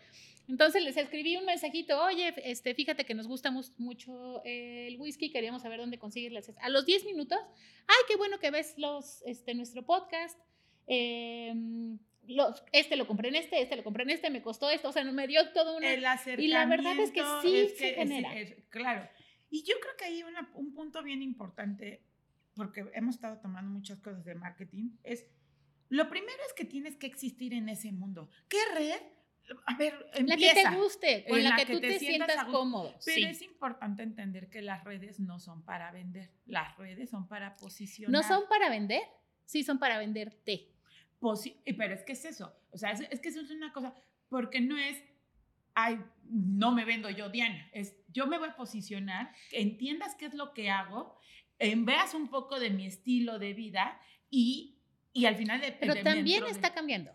entonces 0.49 0.83
les 0.83 0.97
escribí 0.97 1.37
un 1.37 1.47
mensajito, 1.47 2.03
oye, 2.03 2.35
este, 2.45 2.75
fíjate 2.75 3.05
que 3.05 3.15
nos 3.15 3.27
gusta 3.27 3.51
mucho 3.51 4.43
el 4.45 5.01
whisky, 5.01 5.31
queríamos 5.31 5.63
saber 5.63 5.81
dónde 5.81 5.99
conseguirlas. 5.99 6.53
A 6.61 6.69
los 6.69 6.85
10 6.85 7.07
minutos, 7.07 7.39
ay, 7.87 7.97
qué 8.09 8.17
bueno 8.17 8.39
que 8.39 8.51
ves 8.51 8.75
los, 8.77 9.23
este, 9.23 9.55
nuestro 9.55 9.87
podcast. 9.87 10.39
Em, 10.87 11.99
los, 12.27 12.63
este 12.73 12.97
lo 12.97 13.07
compré 13.07 13.29
en 13.29 13.37
este, 13.37 13.63
este 13.63 13.77
lo 13.77 13.85
compré 13.85 14.03
en 14.03 14.11
este, 14.11 14.29
me 14.29 14.43
costó 14.43 14.69
esto, 14.69 14.91
o 14.91 14.93
sea, 14.93 15.03
me 15.05 15.27
dio 15.27 15.51
todo 15.53 15.77
una... 15.79 15.95
y 15.95 16.49
la 16.49 16.67
verdad 16.67 16.99
es 16.99 17.11
que 17.11 17.23
sí 17.41 17.69
se 17.77 17.95
genera. 17.95 18.31
claro. 18.69 19.09
Y 19.55 19.63
yo 19.63 19.77
creo 19.81 19.97
que 19.97 20.05
hay 20.07 20.25
un 20.55 20.75
punto 20.75 21.01
bien 21.05 21.23
importante, 21.23 22.03
porque 22.57 22.91
hemos 22.93 23.15
estado 23.15 23.39
tomando 23.39 23.71
muchas 23.71 24.01
cosas 24.01 24.25
de 24.25 24.35
marketing, 24.35 24.97
es, 25.05 25.27
lo 25.91 26.09
primero 26.09 26.43
es 26.49 26.53
que 26.55 26.65
tienes 26.65 26.97
que 26.97 27.07
existir 27.07 27.55
en 27.55 27.69
ese 27.69 27.93
mundo. 27.93 28.29
¿Qué 28.49 28.59
red 28.75 29.01
a 29.67 29.77
ver, 29.77 29.95
empieza, 30.15 30.25
la 30.25 30.37
que 30.37 30.69
te 30.71 30.77
guste, 30.77 31.25
con 31.29 31.45
la, 31.45 31.55
que, 31.55 31.67
tú 31.67 31.81
te, 31.81 32.01
sientas 32.01 32.47
cómodo. 32.47 32.99
Pero 33.05 33.29
es 33.29 33.43
importante 33.43 34.03
entender 34.03 34.51
que 34.51 34.61
las 34.61 34.83
redes 34.83 35.21
no 35.21 35.39
son 35.39 35.63
para 35.65 35.93
vender, 35.93 36.33
las 36.47 36.77
redes 36.77 37.11
son 37.11 37.29
para 37.29 37.55
posicionar. 37.55 38.11
¿No 38.11 38.27
son 38.27 38.49
para 38.49 38.71
vender? 38.71 39.03
Sí, 39.45 39.63
son 39.63 39.79
para 39.79 39.99
venderte. 39.99 40.73
pero 41.79 41.95
es 41.95 42.03
que 42.03 42.15
es 42.15 42.25
eso, 42.25 42.57
o 42.73 42.77
sea, 42.77 42.91
es, 42.91 43.21
que 43.21 43.29
eso 43.29 43.41
es 43.41 43.53
una 43.53 43.73
cosa, 43.73 43.95
porque 44.29 44.61
no 44.61 44.77
es, 44.79 45.01
ay, 45.75 46.01
no 46.31 46.73
me 46.73 46.85
vendo 46.85 47.11
yo, 47.11 47.29
Diana, 47.29 47.69
es 47.73 47.97
yo 48.13 48.27
me 48.27 48.39
voy 48.39 48.49
a 48.49 48.57
posicionar, 48.57 49.33
entiendas 49.51 50.15
qué 50.15 50.27
es 50.27 50.35
lo 50.35 50.55
que 50.55 50.71
hago, 50.71 51.19
veas 51.59 52.15
un 52.15 52.29
poco 52.29 52.61
de 52.61 52.71
mi 52.71 52.87
estilo 52.87 53.39
de 53.39 53.55
vida 53.55 54.01
y, 54.31 54.79
y 55.13 55.27
al 55.27 55.37
final 55.37 55.61
de... 55.61 55.73
Pero 55.73 55.97
también 56.03 56.45
está 56.47 56.73
cambiando, 56.73 57.13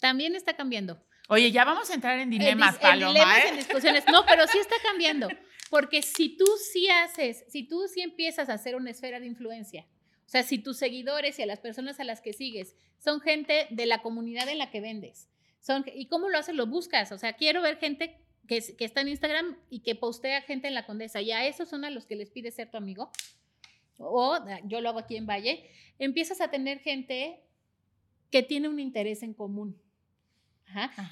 también 0.00 0.34
está 0.34 0.56
cambiando. 0.56 1.04
Oye, 1.28 1.50
ya 1.52 1.64
vamos 1.64 1.90
a 1.90 1.94
entrar 1.94 2.18
en 2.18 2.30
dilemas, 2.30 2.78
Paloma. 2.78 3.40
En, 3.40 3.54
¿eh? 3.54 3.56
discusiones. 3.56 4.04
No, 4.10 4.26
pero 4.26 4.46
sí 4.46 4.58
está 4.58 4.76
cambiando. 4.82 5.28
Porque 5.70 6.02
si 6.02 6.36
tú 6.36 6.44
sí 6.72 6.88
haces, 6.88 7.44
si 7.48 7.66
tú 7.66 7.86
sí 7.92 8.02
empiezas 8.02 8.48
a 8.48 8.54
hacer 8.54 8.76
una 8.76 8.90
esfera 8.90 9.20
de 9.20 9.26
influencia, 9.26 9.86
o 10.26 10.28
sea, 10.28 10.42
si 10.42 10.58
tus 10.58 10.76
seguidores 10.76 11.38
y 11.38 11.42
a 11.42 11.46
las 11.46 11.60
personas 11.60 11.98
a 12.00 12.04
las 12.04 12.20
que 12.20 12.32
sigues 12.32 12.76
son 12.98 13.20
gente 13.20 13.66
de 13.70 13.86
la 13.86 14.02
comunidad 14.02 14.48
en 14.48 14.58
la 14.58 14.70
que 14.70 14.80
vendes, 14.80 15.28
son, 15.64 15.84
¿y 15.94 16.06
cómo 16.08 16.28
lo 16.28 16.36
haces? 16.36 16.54
Lo 16.54 16.66
buscas. 16.66 17.10
O 17.10 17.16
sea, 17.16 17.32
quiero 17.32 17.62
ver 17.62 17.78
gente 17.78 18.20
que, 18.46 18.60
que 18.76 18.84
está 18.84 19.00
en 19.00 19.08
Instagram 19.08 19.56
y 19.70 19.80
que 19.80 19.94
postea 19.94 20.42
gente 20.42 20.68
en 20.68 20.74
la 20.74 20.84
condesa. 20.84 21.22
Y 21.22 21.32
a 21.32 21.46
esos 21.46 21.70
son 21.70 21.86
a 21.86 21.90
los 21.90 22.04
que 22.04 22.16
les 22.16 22.30
pides 22.30 22.54
ser 22.54 22.70
tu 22.70 22.76
amigo. 22.76 23.10
O 23.96 24.36
yo 24.66 24.82
lo 24.82 24.90
hago 24.90 24.98
aquí 24.98 25.16
en 25.16 25.26
Valle. 25.26 25.70
Empiezas 25.98 26.42
a 26.42 26.48
tener 26.48 26.80
gente 26.80 27.40
que 28.30 28.42
tiene 28.42 28.68
un 28.68 28.78
interés 28.78 29.22
en 29.22 29.32
común. 29.32 29.80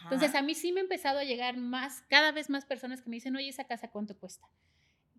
Entonces 0.04 0.34
a 0.34 0.42
mí 0.42 0.54
sí 0.54 0.70
me 0.72 0.80
ha 0.80 0.82
empezado 0.82 1.20
a 1.20 1.24
llegar 1.24 1.56
más, 1.56 2.02
cada 2.08 2.32
vez 2.32 2.50
más 2.50 2.66
personas 2.66 3.00
que 3.00 3.08
me 3.08 3.16
dicen, 3.16 3.34
oye, 3.36 3.48
esa 3.48 3.64
casa 3.64 3.90
cuánto 3.90 4.18
cuesta 4.18 4.46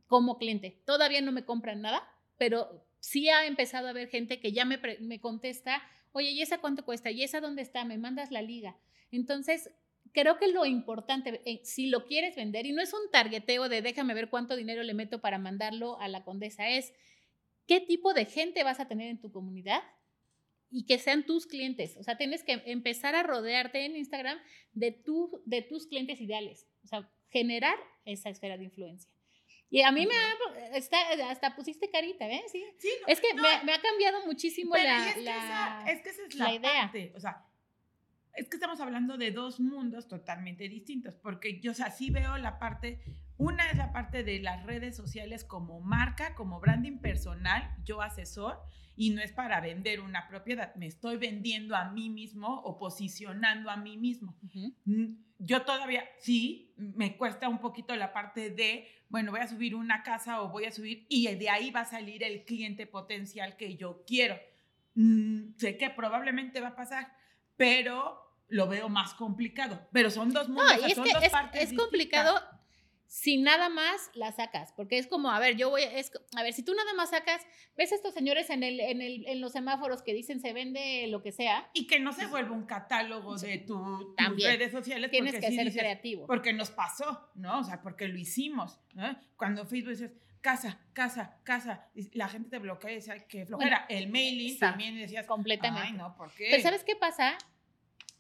como 0.07 0.37
cliente. 0.37 0.79
Todavía 0.85 1.21
no 1.21 1.31
me 1.31 1.43
compran 1.43 1.81
nada, 1.81 2.07
pero 2.37 2.85
sí 2.99 3.29
ha 3.29 3.47
empezado 3.47 3.87
a 3.87 3.91
haber 3.91 4.09
gente 4.09 4.39
que 4.39 4.51
ya 4.51 4.65
me, 4.65 4.77
me 4.99 5.19
contesta, 5.19 5.81
oye, 6.11 6.29
¿y 6.29 6.41
esa 6.43 6.59
cuánto 6.59 6.85
cuesta? 6.85 7.09
¿Y 7.09 7.23
esa 7.23 7.41
dónde 7.41 7.63
está? 7.63 7.83
Me 7.83 7.97
mandas 7.97 8.29
la 8.29 8.43
liga. 8.43 8.75
Entonces, 9.13 9.69
creo 10.11 10.37
que 10.37 10.47
lo 10.47 10.65
importante, 10.65 11.41
eh, 11.45 11.61
si 11.63 11.87
lo 11.87 12.05
quieres 12.05 12.35
vender, 12.35 12.65
y 12.65 12.71
no 12.71 12.81
es 12.81 12.93
un 12.93 13.11
targeteo 13.11 13.69
de 13.69 13.81
déjame 13.81 14.13
ver 14.13 14.29
cuánto 14.29 14.55
dinero 14.55 14.83
le 14.83 14.93
meto 14.93 15.21
para 15.21 15.37
mandarlo 15.37 15.99
a 15.99 16.07
la 16.07 16.23
condesa, 16.23 16.67
es 16.67 16.93
qué 17.67 17.79
tipo 17.79 18.13
de 18.13 18.25
gente 18.25 18.63
vas 18.63 18.79
a 18.79 18.87
tener 18.87 19.09
en 19.09 19.21
tu 19.21 19.31
comunidad 19.31 19.81
y 20.71 20.85
que 20.85 20.97
sean 20.97 21.25
tus 21.25 21.45
clientes. 21.45 21.95
O 21.97 22.03
sea, 22.03 22.17
tienes 22.17 22.43
que 22.43 22.63
empezar 22.65 23.15
a 23.15 23.21
rodearte 23.23 23.85
en 23.85 23.95
Instagram 23.95 24.39
de, 24.71 24.91
tu, 24.91 25.43
de 25.45 25.61
tus 25.61 25.85
clientes 25.85 26.19
ideales. 26.19 26.67
O 26.83 26.87
sea, 26.87 27.09
generar 27.29 27.77
esa 28.05 28.29
esfera 28.29 28.57
de 28.57 28.63
influencia. 28.65 29.11
Y 29.69 29.81
a 29.81 29.91
mí 29.91 30.05
me 30.05 30.15
ha, 30.15 30.77
está, 30.77 30.97
hasta 31.29 31.55
pusiste 31.55 31.89
carita, 31.89 32.27
¿ves? 32.27 32.51
Sí. 32.51 32.63
es 33.07 33.19
que 33.19 33.33
me, 33.33 33.73
ha 33.73 33.81
cambiado 33.81 34.25
muchísimo 34.25 34.75
la, 34.75 35.09
es 35.09 35.15
que 35.15 35.21
la, 35.21 35.85
es 35.87 36.01
que 36.01 36.09
esa 36.09 36.21
es 36.27 36.35
la, 36.35 36.53
idea. 36.53 36.91
O 37.15 37.19
sea, 37.19 37.43
es 38.35 38.49
que 38.49 38.57
estamos 38.57 38.79
hablando 38.79 39.17
de 39.17 39.31
dos 39.31 39.59
mundos 39.59 40.07
totalmente 40.07 40.67
distintos, 40.67 41.15
porque 41.15 41.59
yo, 41.59 41.71
o 41.71 41.75
sea, 41.75 41.91
sí 41.91 42.09
veo 42.09 42.37
la 42.37 42.59
parte, 42.59 42.99
una 43.37 43.69
es 43.69 43.77
la 43.77 43.91
parte 43.91 44.23
de 44.23 44.39
las 44.39 44.65
redes 44.65 44.95
sociales 44.95 45.43
como 45.43 45.81
marca, 45.81 46.33
como 46.35 46.59
branding 46.59 46.97
personal, 46.97 47.75
yo 47.83 48.01
asesor, 48.01 48.59
y 48.95 49.11
no 49.11 49.21
es 49.21 49.31
para 49.31 49.59
vender 49.59 50.01
una 50.01 50.27
propiedad, 50.27 50.73
me 50.75 50.87
estoy 50.87 51.17
vendiendo 51.17 51.75
a 51.75 51.91
mí 51.91 52.09
mismo 52.09 52.61
o 52.61 52.77
posicionando 52.77 53.69
a 53.69 53.77
mí 53.77 53.97
mismo. 53.97 54.35
Yo 55.39 55.63
todavía, 55.63 56.03
sí, 56.19 56.73
me 56.77 57.17
cuesta 57.17 57.49
un 57.49 57.59
poquito 57.59 57.95
la 57.95 58.13
parte 58.13 58.49
de, 58.49 58.87
bueno, 59.09 59.31
voy 59.31 59.41
a 59.41 59.47
subir 59.47 59.75
una 59.75 60.03
casa 60.03 60.41
o 60.41 60.49
voy 60.49 60.65
a 60.65 60.71
subir, 60.71 61.05
y 61.09 61.27
de 61.35 61.49
ahí 61.49 61.69
va 61.71 61.81
a 61.81 61.85
salir 61.85 62.23
el 62.23 62.45
cliente 62.45 62.87
potencial 62.87 63.57
que 63.57 63.75
yo 63.75 64.03
quiero. 64.07 64.37
Mm, 64.95 65.55
sé 65.57 65.77
que 65.77 65.89
probablemente 65.89 66.61
va 66.61 66.69
a 66.69 66.75
pasar, 66.75 67.11
pero 67.57 68.19
lo 68.47 68.67
veo 68.67 68.89
más 68.89 69.13
complicado. 69.13 69.87
Pero 69.91 70.09
son 70.11 70.31
dos 70.31 70.49
mundos, 70.49 70.81
no, 70.81 70.87
y 70.87 70.91
son 70.91 71.07
dos 71.07 71.23
es, 71.23 71.29
partes 71.29 71.71
es 71.71 71.77
complicado 71.77 72.39
si 73.13 73.37
nada 73.37 73.69
más 73.69 74.09
la 74.15 74.31
sacas, 74.31 74.73
porque 74.75 74.97
es 74.97 75.05
como, 75.05 75.29
a 75.29 75.37
ver, 75.37 75.55
yo 75.55 75.69
voy, 75.69 75.83
es, 75.83 76.11
a 76.35 76.41
ver, 76.41 76.51
si 76.51 76.63
tú 76.63 76.73
nada 76.73 76.95
más 76.95 77.11
sacas, 77.11 77.45
ves 77.77 77.91
a 77.91 77.95
estos 77.95 78.11
señores 78.11 78.49
en, 78.49 78.63
el, 78.63 78.79
en, 78.79 79.03
el, 79.03 79.27
en 79.27 79.39
los 79.39 79.51
semáforos 79.51 80.01
que 80.01 80.15
dicen 80.15 80.39
se 80.39 80.51
vende 80.51 81.05
lo 81.09 81.21
que 81.21 81.31
sea. 81.31 81.69
Y 81.75 81.85
que 81.85 81.99
no 81.99 82.11
se 82.11 82.25
vuelva 82.25 82.53
un 82.53 82.65
catálogo 82.65 83.37
de 83.37 83.59
tu, 83.59 84.15
tus 84.17 84.43
redes 84.43 84.71
sociales. 84.71 85.11
Tienes 85.11 85.35
que 85.35 85.51
ser 85.51 85.71
creativo. 85.71 86.25
Porque 86.25 86.53
nos 86.53 86.71
pasó, 86.71 87.29
¿no? 87.35 87.59
O 87.59 87.63
sea, 87.63 87.83
porque 87.83 88.07
lo 88.07 88.17
hicimos, 88.17 88.79
¿no? 88.95 89.15
Cuando 89.37 89.67
Facebook 89.67 89.91
dices, 89.91 90.11
casa, 90.43 90.77
casa, 90.91 91.39
casa, 91.43 91.87
la 92.11 92.27
gente 92.27 92.49
te 92.49 92.59
bloquea 92.59 92.91
y 92.91 92.95
decía 92.95 93.17
que 93.27 93.45
flojera. 93.45 93.85
el 93.89 94.09
mailing 94.09 94.59
también 94.59 94.95
decías, 94.95 95.25
completamente. 95.25 95.87
Ay, 95.87 95.93
no, 95.93 96.15
¿por 96.17 96.31
qué? 96.33 96.49
Pero 96.51 96.61
¿sabes 96.61 96.83
qué 96.83 96.97
pasa? 96.97 97.37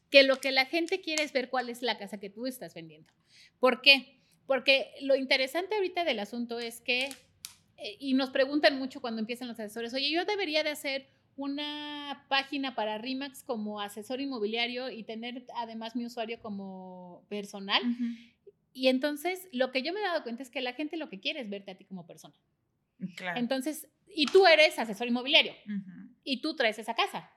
Que 0.09 0.23
lo 0.23 0.37
que 0.39 0.51
la 0.51 0.65
gente 0.65 1.01
quiere 1.01 1.23
es 1.23 1.33
ver 1.33 1.49
cuál 1.49 1.69
es 1.69 1.81
la 1.81 1.97
casa 1.97 2.19
que 2.19 2.29
tú 2.29 2.47
estás 2.47 2.73
vendiendo. 2.73 3.13
¿Por 3.59 3.81
qué? 3.81 4.21
Porque 4.47 4.93
lo 5.01 5.15
interesante 5.15 5.75
ahorita 5.75 6.05
del 6.05 6.19
asunto 6.19 6.59
es 6.59 6.79
que, 6.79 7.09
eh, 7.77 7.97
y 7.99 8.13
nos 8.13 8.29
preguntan 8.29 8.79
mucho 8.79 9.01
cuando 9.01 9.19
empiezan 9.19 9.49
los 9.49 9.59
asesores, 9.59 9.93
oye, 9.93 10.09
yo 10.09 10.23
debería 10.23 10.63
de 10.63 10.69
hacer 10.69 11.09
una 11.35 12.25
página 12.29 12.73
para 12.73 12.97
RIMAX 12.99 13.43
como 13.43 13.81
asesor 13.81 14.21
inmobiliario 14.21 14.89
y 14.89 15.03
tener 15.03 15.45
además 15.57 15.95
mi 15.95 16.05
usuario 16.05 16.39
como 16.41 17.25
personal. 17.27 17.81
Y 18.73 18.87
entonces 18.87 19.47
lo 19.51 19.71
que 19.71 19.83
yo 19.83 19.93
me 19.93 19.99
he 19.99 20.03
dado 20.03 20.23
cuenta 20.23 20.43
es 20.43 20.49
que 20.49 20.61
la 20.61 20.73
gente 20.73 20.97
lo 20.97 21.09
que 21.09 21.19
quiere 21.19 21.41
es 21.41 21.49
verte 21.49 21.71
a 21.71 21.77
ti 21.77 21.85
como 21.85 22.05
persona. 22.05 22.35
Claro. 23.15 23.39
Entonces, 23.39 23.87
y 24.07 24.25
tú 24.27 24.45
eres 24.45 24.79
asesor 24.79 25.07
inmobiliario 25.07 25.53
y 26.23 26.41
tú 26.41 26.55
traes 26.55 26.79
esa 26.79 26.95
casa. 26.95 27.31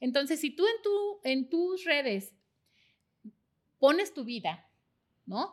Entonces, 0.00 0.40
si 0.40 0.50
tú 0.50 0.66
en, 0.66 0.82
tu, 0.82 1.20
en 1.24 1.48
tus 1.50 1.84
redes 1.84 2.34
pones 3.78 4.14
tu 4.14 4.24
vida, 4.24 4.68
¿no? 5.26 5.52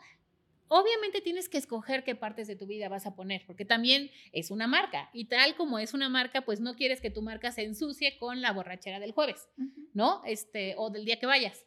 Obviamente 0.70 1.22
tienes 1.22 1.48
que 1.48 1.58
escoger 1.58 2.04
qué 2.04 2.16
partes 2.16 2.48
de 2.48 2.58
tu 2.58 2.68
vida 2.68 2.90
vas 2.90 3.06
a 3.06 3.16
poner, 3.16 3.46
porque 3.46 3.64
también 3.64 4.12
es 4.34 4.52
una 4.52 4.68
marca 4.68 5.10
y 5.14 5.26
tal 5.26 5.56
como 5.56 5.80
es 5.80 5.94
una 5.94 6.10
marca, 6.10 6.42
pues 6.42 6.60
no 6.60 6.76
quieres 6.76 7.00
que 7.00 7.10
tu 7.10 7.22
marca 7.22 7.52
se 7.54 7.64
ensucie 7.64 8.18
con 8.18 8.42
la 8.42 8.52
borrachera 8.52 9.00
del 9.00 9.14
jueves, 9.14 9.48
¿no? 9.94 10.22
Este, 10.26 10.76
o 10.78 10.90
del 10.90 11.06
día 11.06 11.20
que 11.20 11.26
vayas. 11.26 11.66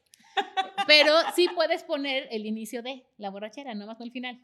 Pero 0.86 1.14
sí 1.34 1.48
puedes 1.54 1.82
poner 1.84 2.28
el 2.30 2.46
inicio 2.46 2.82
de 2.82 3.06
la 3.16 3.30
borrachera, 3.30 3.74
no 3.74 3.86
más 3.86 3.98
no 3.98 4.04
el 4.04 4.12
final. 4.12 4.40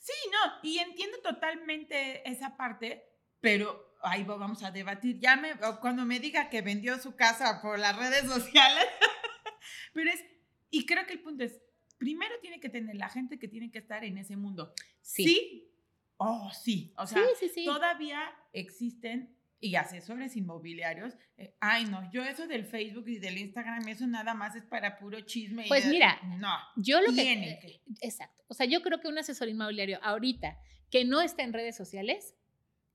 Sí, 0.00 0.14
no, 0.32 0.52
y 0.62 0.78
entiendo 0.78 1.18
totalmente 1.22 2.28
esa 2.28 2.56
parte, 2.56 3.04
pero 3.40 3.94
ahí 4.02 4.24
vamos 4.24 4.62
a 4.62 4.70
debatir. 4.70 5.18
Ya 5.18 5.36
me, 5.36 5.52
cuando 5.80 6.06
me 6.06 6.18
diga 6.18 6.48
que 6.48 6.62
vendió 6.62 6.98
su 6.98 7.16
casa 7.16 7.60
por 7.60 7.78
las 7.78 7.96
redes 7.96 8.24
sociales, 8.24 8.86
pero 9.92 10.10
es, 10.10 10.24
y 10.70 10.86
creo 10.86 11.06
que 11.06 11.12
el 11.12 11.20
punto 11.20 11.44
es, 11.44 11.60
primero 11.98 12.34
tiene 12.40 12.60
que 12.60 12.70
tener 12.70 12.96
la 12.96 13.10
gente 13.10 13.38
que 13.38 13.46
tiene 13.46 13.70
que 13.70 13.78
estar 13.78 14.02
en 14.02 14.16
ese 14.16 14.36
mundo. 14.36 14.72
Sí. 15.02 15.24
¿Sí? 15.24 15.74
Oh, 16.16 16.50
sí. 16.52 16.94
O 16.96 17.06
sea, 17.06 17.22
todavía 17.66 18.22
existen 18.52 19.36
y 19.60 19.76
asesores 19.76 20.36
inmobiliarios. 20.36 21.14
Eh, 21.36 21.54
ay, 21.60 21.84
no, 21.84 22.10
yo 22.10 22.24
eso 22.24 22.46
del 22.46 22.64
Facebook 22.64 23.08
y 23.08 23.18
del 23.18 23.38
Instagram, 23.38 23.86
eso 23.88 24.06
nada 24.06 24.34
más 24.34 24.56
es 24.56 24.64
para 24.64 24.98
puro 24.98 25.20
chisme. 25.20 25.66
Pues 25.68 25.86
mira, 25.86 26.18
no. 26.38 26.56
Yo 26.76 27.00
lo 27.00 27.12
que, 27.12 27.32
eh, 27.32 27.82
Exacto. 28.00 28.42
O 28.48 28.54
sea, 28.54 28.66
yo 28.66 28.82
creo 28.82 29.00
que 29.00 29.08
un 29.08 29.18
asesor 29.18 29.48
inmobiliario 29.48 29.98
ahorita 30.02 30.58
que 30.90 31.04
no 31.04 31.20
está 31.20 31.42
en 31.42 31.52
redes 31.52 31.76
sociales 31.76 32.34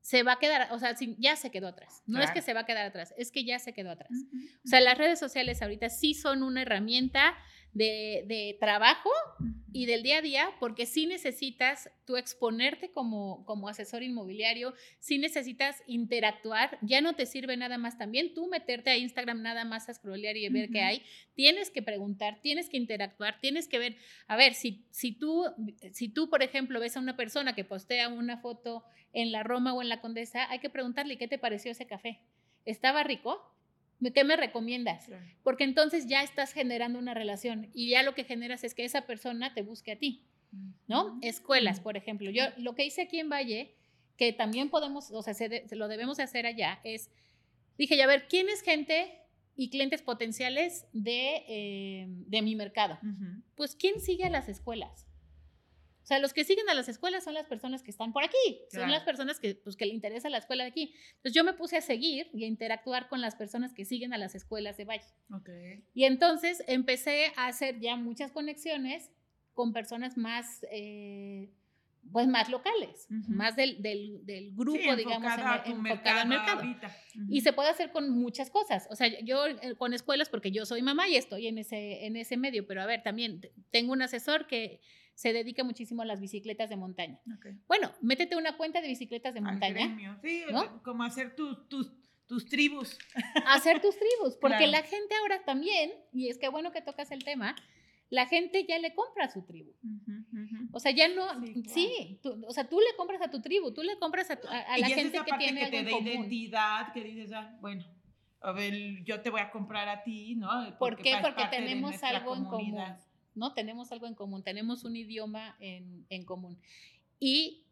se 0.01 0.21
va 0.21 0.33
a 0.33 0.39
quedar, 0.39 0.71
o 0.71 0.77
sea, 0.77 0.95
ya 1.17 1.35
se 1.35 1.49
quedó 1.49 1.67
atrás. 1.67 2.03
No 2.05 2.21
es 2.21 2.29
que 2.29 2.43
se 2.43 2.53
va 2.53 2.61
a 2.61 2.65
quedar 2.65 2.85
atrás, 2.85 3.13
es 3.17 3.31
que 3.31 3.43
ya 3.43 3.57
se 3.57 3.73
quedó 3.73 3.89
atrás. 3.89 4.11
O 4.63 4.67
sea, 4.67 4.79
las 4.79 4.99
redes 4.99 5.17
sociales 5.17 5.63
ahorita 5.63 5.89
sí 5.89 6.13
son 6.13 6.43
una 6.43 6.61
herramienta 6.61 7.35
de, 7.75 8.57
trabajo 8.59 9.09
y 9.73 9.85
del 9.85 10.03
día 10.03 10.19
a 10.19 10.21
día, 10.21 10.49
porque 10.59 10.85
sí 10.85 11.05
necesitas 11.05 11.91
tú 12.05 12.15
exponerte 12.15 12.91
como, 12.91 13.45
como 13.45 13.67
asesor 13.67 14.03
inmobiliario, 14.03 14.73
sí 14.99 15.17
necesitas 15.17 15.83
interactuar, 15.85 16.77
ya 16.81 17.01
no 17.01 17.15
te 17.15 17.25
sirve 17.25 17.57
nada 17.57 17.77
más 17.77 17.97
también 17.97 18.33
tú 18.33 18.47
meterte 18.47 18.89
a 18.89 18.97
Instagram 18.97 19.41
nada 19.41 19.65
más 19.65 19.89
a 19.89 19.93
scrollear 19.93 20.37
y 20.37 20.47
ver 20.47 20.69
qué 20.69 20.81
hay, 20.81 21.01
tienes 21.33 21.69
que 21.69 21.81
preguntar, 21.81 22.39
tienes 22.41 22.69
que 22.69 22.77
interactuar, 22.77 23.39
tienes 23.41 23.67
que 23.67 23.79
ver, 23.79 23.97
a 24.27 24.37
ver, 24.37 24.53
si, 24.53 24.85
si, 24.91 25.11
tú, 25.11 25.43
si 25.91 26.07
tú, 26.07 26.29
por 26.29 26.41
ejemplo, 26.41 26.79
ves 26.79 26.95
a 26.95 27.01
una 27.01 27.17
persona 27.17 27.53
que 27.55 27.65
postea 27.65 28.07
una 28.07 28.37
foto 28.37 28.85
en 29.11 29.33
la 29.33 29.43
Roma 29.43 29.73
o 29.73 29.81
en 29.81 29.89
la 29.89 29.99
Condesa, 29.99 30.49
hay 30.49 30.59
que 30.59 30.69
preguntarle 30.69 31.17
qué 31.17 31.27
te 31.27 31.37
pareció 31.37 31.71
ese 31.71 31.85
café. 31.85 32.21
¿Estaba 32.63 33.03
rico? 33.03 33.54
¿Qué 34.13 34.23
me 34.23 34.35
recomiendas? 34.35 35.09
Porque 35.43 35.63
entonces 35.63 36.07
ya 36.07 36.21
estás 36.21 36.53
generando 36.53 36.99
una 36.99 37.13
relación 37.13 37.69
y 37.73 37.89
ya 37.89 38.03
lo 38.03 38.13
que 38.13 38.23
generas 38.23 38.63
es 38.63 38.73
que 38.73 38.85
esa 38.85 39.05
persona 39.05 39.53
te 39.53 39.61
busque 39.61 39.93
a 39.93 39.99
ti, 39.99 40.23
¿no? 40.87 41.17
Escuelas, 41.21 41.79
por 41.79 41.97
ejemplo. 41.97 42.29
Yo 42.29 42.43
lo 42.57 42.75
que 42.75 42.85
hice 42.85 43.03
aquí 43.03 43.19
en 43.19 43.29
Valle, 43.29 43.75
que 44.17 44.33
también 44.33 44.69
podemos, 44.69 45.11
o 45.11 45.21
sea, 45.21 45.33
se, 45.33 45.63
lo 45.71 45.87
debemos 45.87 46.19
hacer 46.19 46.45
allá, 46.45 46.79
es, 46.83 47.09
dije, 47.77 47.97
ya 47.97 48.03
a 48.03 48.07
ver, 48.07 48.27
¿quién 48.27 48.49
es 48.49 48.61
gente 48.61 49.19
y 49.55 49.69
clientes 49.69 50.01
potenciales 50.01 50.85
de, 50.91 51.43
eh, 51.47 52.05
de 52.07 52.41
mi 52.41 52.55
mercado? 52.55 52.99
Pues, 53.55 53.75
¿quién 53.75 54.01
sigue 54.01 54.25
a 54.25 54.29
las 54.29 54.49
escuelas? 54.49 55.07
O 56.05 56.07
sea, 56.07 56.19
los 56.19 56.33
que 56.33 56.43
siguen 56.43 56.69
a 56.69 56.75
las 56.75 56.87
escuelas 56.87 57.23
son 57.23 57.33
las 57.33 57.47
personas 57.47 57.81
que 57.81 57.89
están 57.89 58.13
por 58.13 58.23
aquí, 58.23 58.61
son 58.71 58.91
las 58.91 59.01
personas 59.01 59.39
que, 59.39 59.55
pues, 59.55 59.75
que 59.75 59.87
le 59.87 59.93
interesa 59.95 60.29
la 60.29 60.37
escuela 60.37 60.63
de 60.63 60.69
aquí. 60.69 60.93
Entonces 61.15 61.33
yo 61.33 61.43
me 61.43 61.53
puse 61.53 61.77
a 61.77 61.81
seguir 61.81 62.29
y 62.31 62.43
a 62.43 62.47
interactuar 62.47 63.09
con 63.09 63.21
las 63.21 63.35
personas 63.35 63.73
que 63.73 63.85
siguen 63.85 64.13
a 64.13 64.19
las 64.19 64.35
escuelas 64.35 64.77
de 64.77 64.85
Valle. 64.85 65.07
Okay. 65.33 65.83
Y 65.95 66.03
entonces 66.03 66.63
empecé 66.67 67.33
a 67.37 67.47
hacer 67.47 67.79
ya 67.79 67.95
muchas 67.95 68.31
conexiones 68.31 69.09
con 69.55 69.73
personas 69.73 70.15
más, 70.15 70.63
eh, 70.69 71.49
pues 72.11 72.27
más 72.27 72.49
locales, 72.49 73.07
más 73.09 73.55
del, 73.55 73.81
del, 73.81 74.25
del 74.25 74.51
grupo, 74.53 74.95
digamos, 74.95 75.31
en, 75.65 75.85
enfocado 75.85 76.19
al 76.21 76.27
mercado. 76.27 76.63
Y 77.29 77.41
se 77.41 77.53
puede 77.53 77.69
hacer 77.69 77.91
con 77.91 78.09
muchas 78.09 78.49
cosas. 78.49 78.87
O 78.89 78.95
sea, 78.95 79.07
yo 79.21 79.47
eh, 79.47 79.75
con 79.77 79.93
escuelas, 79.93 80.29
porque 80.29 80.51
yo 80.51 80.65
soy 80.65 80.81
mamá 80.81 81.07
y 81.07 81.15
estoy 81.15 81.47
en 81.47 81.57
ese, 81.57 82.05
en 82.05 82.15
ese 82.15 82.37
medio, 82.37 82.65
pero 82.67 82.81
a 82.81 82.85
ver, 82.85 83.03
también 83.03 83.41
tengo 83.71 83.93
un 83.93 84.01
asesor 84.01 84.47
que 84.47 84.81
se 85.13 85.33
dedica 85.33 85.63
muchísimo 85.63 86.01
a 86.01 86.05
las 86.05 86.19
bicicletas 86.19 86.69
de 86.69 86.75
montaña. 86.75 87.19
Bueno, 87.67 87.91
métete 88.01 88.35
una 88.35 88.57
cuenta 88.57 88.81
de 88.81 88.87
bicicletas 88.87 89.33
de 89.33 89.41
montaña. 89.41 90.19
Sí, 90.21 90.43
como 90.83 91.03
hacer 91.03 91.35
tus, 91.35 91.67
tus, 91.69 91.91
tus 92.27 92.45
tribus. 92.45 92.97
Hacer 93.47 93.81
tus 93.81 93.95
tribus, 93.97 94.35
porque 94.39 94.67
la 94.67 94.83
gente 94.83 95.15
ahora 95.21 95.43
también, 95.43 95.91
y 96.11 96.29
es 96.29 96.37
que 96.37 96.49
bueno 96.49 96.71
que 96.71 96.81
tocas 96.81 97.11
el 97.11 97.23
tema, 97.23 97.55
la 98.09 98.27
gente 98.27 98.65
ya 98.65 98.79
le 98.79 98.93
compra 98.93 99.25
a 99.25 99.29
su 99.29 99.43
tribu. 99.43 99.73
O 100.71 100.79
sea, 100.79 100.91
ya 100.91 101.07
no, 101.07 101.27
sí, 101.67 102.19
o 102.23 102.51
sea, 102.51 102.67
tú 102.67 102.79
le 102.79 102.95
compras 102.95 103.21
a 103.21 103.29
tu 103.29 103.41
tribu, 103.41 103.73
tú 103.73 103.81
le 103.81 103.97
compras 103.97 104.29
a, 104.31 104.77
la 104.77 104.87
gente 104.87 105.19
que 105.25 105.37
tiene 105.37 105.69
que 105.69 105.77
te 105.77 105.83
da 105.83 105.91
identidad, 105.91 106.93
que 106.93 107.03
dices, 107.03 107.31
ah, 107.33 107.57
bueno, 107.61 107.83
a 108.41 108.51
ver, 108.51 109.03
yo 109.03 109.21
te 109.21 109.29
voy 109.29 109.41
a 109.41 109.49
comprar 109.49 109.89
a 109.89 110.03
ti, 110.03 110.35
¿no? 110.35 110.77
¿Por 110.77 110.97
qué? 110.97 111.17
Porque 111.21 111.45
tenemos 111.49 112.01
algo 112.03 112.35
en 112.35 112.45
común. 112.45 112.83
¿no? 113.35 113.53
Tenemos 113.53 113.91
algo 113.91 114.07
en 114.07 114.15
común, 114.15 114.43
tenemos 114.43 114.83
un 114.83 114.95
idioma 114.95 115.55
en, 115.59 116.25
común. 116.25 116.57
Y 117.19 117.65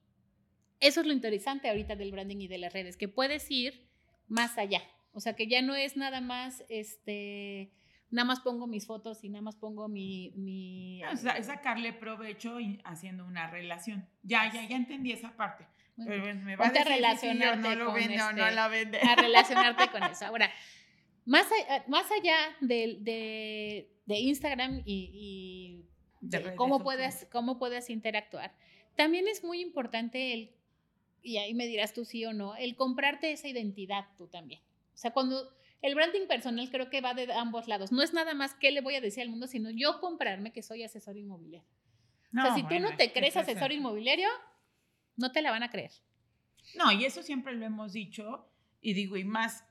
eso 0.79 1.01
es 1.01 1.07
lo 1.07 1.13
interesante 1.13 1.69
ahorita 1.69 1.95
del 1.95 2.11
branding 2.11 2.37
y 2.37 2.47
de 2.47 2.57
las 2.57 2.73
redes, 2.73 2.97
que 2.97 3.07
puedes 3.07 3.49
ir 3.49 3.87
más 4.27 4.57
allá. 4.57 4.81
O 5.13 5.19
sea, 5.19 5.35
que 5.35 5.47
ya 5.47 5.61
no 5.61 5.75
es 5.75 5.95
nada 5.95 6.21
más 6.21 6.63
este 6.69 7.71
nada 8.13 8.25
más 8.25 8.39
pongo 8.41 8.67
mis 8.67 8.85
fotos 8.85 9.23
y 9.23 9.29
nada 9.29 9.41
más 9.41 9.55
pongo 9.55 9.87
mi... 9.87 10.31
mi 10.35 11.03
o 11.05 11.17
sea, 11.17 11.33
es 11.33 11.47
sacarle 11.47 11.93
provecho 11.93 12.59
y 12.59 12.79
haciendo 12.85 13.25
una 13.25 13.47
relación. 13.49 14.07
Ya, 14.21 14.51
ya, 14.53 14.67
ya 14.67 14.75
entendí 14.75 15.11
esa 15.11 15.35
parte. 15.35 15.65
Pero 15.97 16.33
me 16.35 16.55
va 16.55 16.67
a, 16.67 16.69
decir 16.69 16.87
relacionarte 16.87 17.61
si 17.61 17.69
no 17.69 17.75
lo 17.75 17.85
con 17.85 17.95
vende 17.95 18.21
o 18.21 18.31
no 18.33 18.43
este, 18.43 18.55
la 18.55 18.67
vende. 18.67 18.99
a 18.99 19.15
relacionarte 19.15 19.89
con 19.91 20.03
eso. 20.11 20.25
Ahora, 20.25 20.51
más, 21.25 21.47
a- 21.69 21.83
más 21.89 22.05
allá 22.11 22.35
de, 22.61 22.97
de- 23.01 23.89
de 24.05 24.19
Instagram 24.19 24.81
y, 24.85 25.09
y 25.13 25.85
De 26.21 26.37
de 26.37 26.43
redes 26.43 26.57
cómo, 26.57 26.77
sociales. 26.79 27.15
puedes, 27.15 27.31
cómo 27.31 27.57
puedes 27.59 27.89
interactuar, 27.89 28.53
también 28.95 29.27
es 29.27 29.43
muy 29.43 29.59
importante 29.61 30.33
el, 30.33 30.51
y 31.21 31.37
ahí 31.37 31.53
me 31.53 31.65
dirás 31.67 31.93
tú 31.93 32.05
sí 32.05 32.25
o 32.25 32.33
no, 32.33 32.55
el 32.55 32.75
comprarte 32.75 33.31
esa 33.31 33.47
identidad 33.47 34.05
tú 34.17 34.27
también. 34.27 34.61
O 34.93 34.97
sea, 34.97 35.11
cuando 35.11 35.49
el 35.83 35.95
branding 35.95 36.27
personal 36.27 36.69
creo 36.71 36.89
que 36.89 37.01
va 37.01 37.13
de 37.13 37.31
ambos 37.33 37.67
lados. 37.67 37.91
No 37.91 38.01
es 38.01 38.13
nada 38.13 38.33
más 38.33 38.55
qué 38.55 38.71
le 38.71 38.79
voy 38.79 38.95
a 38.95 39.01
decir 39.01 39.21
al 39.21 39.29
mundo, 39.29 39.47
sino 39.47 39.69
yo 39.69 39.99
comprarme 39.99 40.53
que 40.53 40.63
soy 40.63 40.81
asesor 40.81 41.17
inmobiliario. 41.17 41.67
o 42.31 42.41
sea, 42.41 42.55
si 42.55 42.61
tú 42.61 42.69
bueno, 42.69 42.89
no 42.89 42.97
te 42.97 43.11
crees 43.11 43.35
asesor 43.35 43.73
inmobiliario, 43.73 44.29
no 45.17 45.33
te 45.33 45.41
la 45.41 45.51
van 45.51 45.61
a 45.61 45.69
creer. 45.69 45.91
No, 46.75 46.89
y 46.93 47.03
eso 47.03 47.21
siempre 47.21 47.53
lo 47.53 47.65
hemos 47.65 47.91
dicho, 47.91 48.49
y 48.79 48.93
digo, 48.93 49.17
y 49.17 49.25
más, 49.25 49.65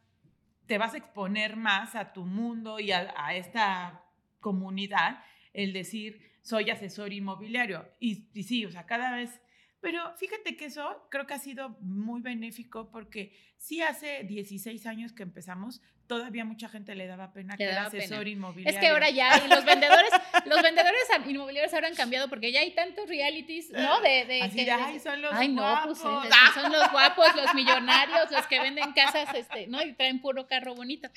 te 0.66 0.76
vas 0.76 0.92
a 0.92 0.98
exponer 0.98 1.56
más 1.56 1.94
a 1.94 2.12
tu 2.12 2.26
mundo 2.26 2.78
y 2.78 2.92
a, 2.92 3.14
a 3.16 3.34
esta 3.34 4.04
comunidad, 4.38 5.24
el 5.54 5.72
decir, 5.72 6.20
soy 6.42 6.68
asesor 6.68 7.14
inmobiliario. 7.14 7.88
Y, 8.00 8.28
y 8.34 8.42
sí, 8.42 8.66
o 8.66 8.70
sea, 8.70 8.84
cada 8.84 9.16
vez... 9.16 9.40
Pero 9.82 10.14
fíjate 10.16 10.56
que 10.56 10.66
eso 10.66 11.06
creo 11.10 11.26
que 11.26 11.34
ha 11.34 11.38
sido 11.38 11.70
muy 11.80 12.22
benéfico 12.22 12.88
porque 12.90 13.36
sí 13.58 13.82
hace 13.82 14.22
16 14.22 14.86
años 14.86 15.12
que 15.12 15.24
empezamos, 15.24 15.82
todavía 16.06 16.44
mucha 16.44 16.68
gente 16.68 16.94
le 16.94 17.06
daba 17.08 17.32
pena 17.32 17.54
Le 17.54 17.58
que 17.58 17.66
daba 17.66 17.90
pena. 17.90 18.04
asesor 18.04 18.28
inmobiliario. 18.28 18.78
Es 18.78 18.80
que 18.80 18.90
ahora 18.92 19.10
ya, 19.10 19.44
los 19.48 19.64
vendedores, 19.64 20.10
los 20.46 20.62
vendedores 20.62 21.00
inmobiliarios 21.26 21.74
ahora 21.74 21.88
han 21.88 21.96
cambiado 21.96 22.28
porque 22.28 22.52
ya 22.52 22.60
hay 22.60 22.74
tantos 22.74 23.08
realities, 23.08 23.70
¿no? 23.70 24.00
De, 24.00 24.24
de 24.24 24.42
Así 24.42 24.56
que- 24.56 24.64
de, 24.66 24.70
ay, 24.70 25.00
son 25.00 25.20
los 25.20 25.32
Ay, 25.34 25.48
no, 25.48 25.62
guapos. 25.62 25.98
pues 26.00 26.24
eh, 26.26 26.30
son 26.54 26.70
los 26.72 26.90
guapos, 26.92 27.26
los 27.34 27.52
millonarios, 27.54 28.30
los 28.30 28.46
que 28.46 28.60
venden 28.60 28.92
casas, 28.92 29.34
este, 29.34 29.66
¿no? 29.66 29.82
Y 29.82 29.94
traen 29.94 30.20
puro 30.20 30.46
carro 30.46 30.76
bonito. 30.76 31.08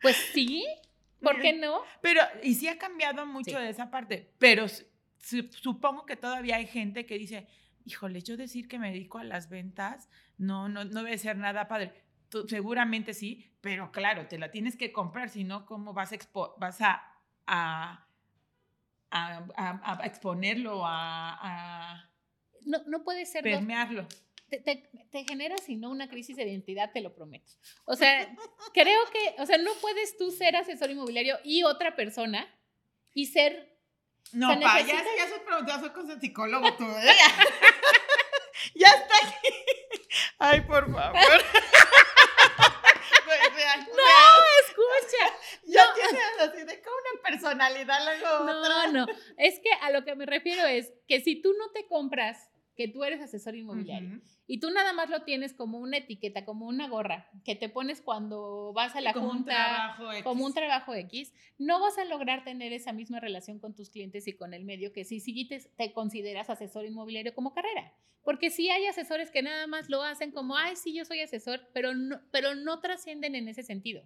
Pues 0.00 0.16
sí, 0.32 0.64
¿por 1.20 1.40
qué 1.40 1.52
no? 1.52 1.80
Pero, 2.00 2.20
y 2.44 2.54
sí 2.54 2.68
ha 2.68 2.78
cambiado 2.78 3.26
mucho 3.26 3.50
Sí. 3.58 3.64
de 3.64 3.70
esa 3.70 3.90
parte, 3.90 4.30
pero 4.38 4.66
supongo 5.18 6.06
que 6.06 6.16
todavía 6.16 6.56
hay 6.56 6.66
gente 6.66 7.06
que 7.06 7.18
dice, 7.18 7.46
híjole, 7.84 8.22
yo 8.22 8.36
decir 8.36 8.68
que 8.68 8.78
me 8.78 8.90
dedico 8.92 9.18
a 9.18 9.24
las 9.24 9.48
ventas, 9.48 10.08
no, 10.38 10.68
no, 10.68 10.84
no 10.84 11.02
debe 11.02 11.18
ser 11.18 11.36
nada 11.36 11.68
padre. 11.68 11.92
Tú- 12.28 12.48
seguramente 12.48 13.14
sí, 13.14 13.50
pero 13.60 13.92
claro, 13.92 14.26
te 14.26 14.38
la 14.38 14.50
tienes 14.50 14.76
que 14.76 14.92
comprar, 14.92 15.28
si 15.28 15.44
no, 15.44 15.66
¿cómo 15.66 15.92
vas 15.92 16.12
a, 16.12 16.16
expo- 16.16 16.54
vas 16.58 16.80
a, 16.80 17.02
a, 17.46 18.06
a- 19.10 19.46
a- 19.56 20.02
a 20.02 20.06
exponerlo, 20.06 20.82
a, 20.84 22.10
No, 22.66 22.78
no 22.86 23.04
puede 23.04 23.26
ser 23.26 23.44
dos. 23.44 23.52
permearlo? 23.52 24.06
Te, 24.48 24.58
te, 24.60 24.90
te 25.10 25.24
genera, 25.24 25.56
si 25.58 25.76
no, 25.76 25.90
una 25.90 26.08
crisis 26.08 26.36
de 26.36 26.44
identidad, 26.44 26.92
te 26.92 27.00
lo 27.00 27.14
prometo. 27.14 27.52
O 27.86 27.96
sea, 27.96 28.34
creo 28.72 29.00
que, 29.12 29.42
o 29.42 29.46
sea, 29.46 29.58
no 29.58 29.70
puedes 29.80 30.16
tú 30.16 30.30
ser 30.30 30.56
asesor 30.56 30.90
inmobiliario 30.90 31.36
y 31.44 31.62
otra 31.62 31.96
persona 31.96 32.46
y 33.14 33.26
ser 33.26 33.73
No, 34.32 34.48
pa, 34.60 34.80
ya, 34.80 34.94
necesita- 34.94 35.16
ya 35.16 35.28
soy 35.28 35.38
preguntada, 35.40 35.80
soy 35.80 35.90
con 35.90 36.20
psicólogo 36.20 36.74
tú, 36.74 36.84
¿eh? 36.84 37.16
ya 38.74 38.88
está 38.88 39.14
aquí. 39.22 39.54
Ay, 40.38 40.60
por 40.62 40.92
favor. 40.92 41.14
Real. 43.54 43.80
escucha. 44.68 45.34
Ya 45.66 45.94
tienes 45.94 46.40
así 46.40 46.58
de 46.64 46.80
que 46.80 46.88
una 46.88 47.22
personalidad 47.22 48.04
luego 48.04 48.42
otra. 48.42 48.54
No, 48.54 48.92
no. 48.92 49.06
Es 49.38 49.58
que 49.60 49.70
a 49.80 49.90
lo 49.90 50.04
que 50.04 50.14
me 50.14 50.26
refiero 50.26 50.66
es 50.66 50.92
que 51.08 51.20
si 51.20 51.40
tú 51.40 51.52
no 51.58 51.70
te 51.72 51.86
compras 51.86 52.50
que 52.76 52.88
tú 52.88 53.04
eres 53.04 53.20
asesor 53.20 53.54
inmobiliario 53.54 54.20
y 54.46 54.60
tú 54.60 54.70
nada 54.70 54.92
más 54.92 55.08
lo 55.08 55.22
tienes 55.22 55.54
como 55.54 55.78
una 55.78 55.98
etiqueta, 55.98 56.44
como 56.44 56.66
una 56.66 56.88
gorra 56.88 57.30
que 57.44 57.54
te 57.54 57.68
pones 57.68 58.00
cuando 58.02 58.72
vas 58.74 58.94
a 58.96 59.00
la 59.00 59.12
como 59.12 59.30
un 59.30 59.36
junta, 59.38 59.96
como 60.22 60.44
un 60.44 60.52
trabajo 60.52 60.94
X, 60.94 61.32
no 61.58 61.80
vas 61.80 61.96
a 61.98 62.04
lograr 62.04 62.44
tener 62.44 62.72
esa 62.72 62.92
misma 62.92 63.20
relación 63.20 63.58
con 63.58 63.74
tus 63.74 63.90
clientes 63.90 64.26
y 64.26 64.34
con 64.34 64.54
el 64.54 64.64
medio 64.64 64.92
que 64.92 65.04
si 65.04 65.20
te, 65.48 65.60
te 65.60 65.92
consideras 65.92 66.50
asesor 66.50 66.84
inmobiliario 66.84 67.34
como 67.34 67.52
carrera. 67.52 67.92
Porque 68.22 68.50
sí 68.50 68.70
hay 68.70 68.86
asesores 68.86 69.30
que 69.30 69.42
nada 69.42 69.66
más 69.66 69.90
lo 69.90 70.02
hacen 70.02 70.30
como, 70.30 70.56
ay, 70.56 70.76
sí, 70.76 70.94
yo 70.94 71.04
soy 71.04 71.20
asesor, 71.20 71.60
pero 71.74 71.94
no, 71.94 72.20
pero 72.30 72.54
no 72.54 72.80
trascienden 72.80 73.34
en 73.34 73.48
ese 73.48 73.62
sentido. 73.62 74.02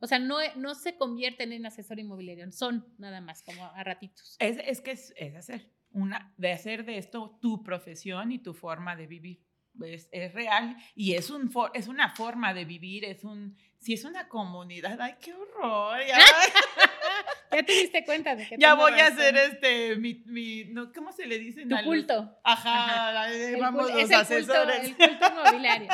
O 0.00 0.06
sea, 0.06 0.18
no, 0.18 0.38
no 0.56 0.74
se 0.74 0.96
convierten 0.96 1.52
en 1.52 1.66
asesor 1.66 1.98
inmobiliario, 1.98 2.50
son 2.52 2.86
nada 2.98 3.20
más 3.20 3.42
como 3.42 3.64
a 3.64 3.84
ratitos. 3.84 4.36
Es, 4.38 4.58
es 4.64 4.80
que 4.80 4.92
es, 4.92 5.12
es 5.16 5.34
hacer, 5.34 5.70
una, 5.92 6.32
de 6.36 6.52
hacer 6.52 6.84
de 6.84 6.98
esto 6.98 7.38
tu 7.40 7.62
profesión 7.62 8.32
y 8.32 8.38
tu 8.38 8.54
forma 8.54 8.96
de 8.96 9.06
vivir. 9.06 9.42
Es, 9.84 10.08
es 10.10 10.32
real 10.34 10.76
y 10.96 11.14
es, 11.14 11.30
un, 11.30 11.52
for- 11.52 11.70
es 11.72 11.86
una 11.86 12.10
forma 12.10 12.52
de 12.52 12.64
vivir, 12.64 13.04
es 13.04 13.22
un, 13.22 13.56
si 13.78 13.92
es 13.94 14.04
una 14.04 14.26
comunidad, 14.28 15.00
ay, 15.00 15.14
qué 15.20 15.32
horror. 15.34 15.98
Ya, 16.06 16.18
Ya 17.52 17.62
te 17.62 17.72
diste 17.72 18.04
cuenta 18.04 18.36
de 18.36 18.46
que 18.46 18.56
ya 18.58 18.74
voy 18.74 18.92
a 18.92 18.96
razón. 19.08 19.18
hacer 19.18 19.36
este, 19.36 19.96
mi, 19.96 20.22
mi 20.26 20.64
no, 20.66 20.92
¿cómo 20.92 21.12
se 21.12 21.26
le 21.26 21.38
dicen? 21.38 21.68
tu 21.68 21.76
a 21.76 21.78
los- 21.82 21.86
culto. 21.86 22.38
Ajá, 22.44 23.32
eh, 23.32 23.54
El 23.54 23.60
vamos 23.60 23.88
cul- 23.90 24.02
los 24.02 24.10
asesores. 24.10 24.80
Culto, 24.88 25.04
el 25.04 25.18
culto 25.18 25.26
inmobiliario. 25.32 25.88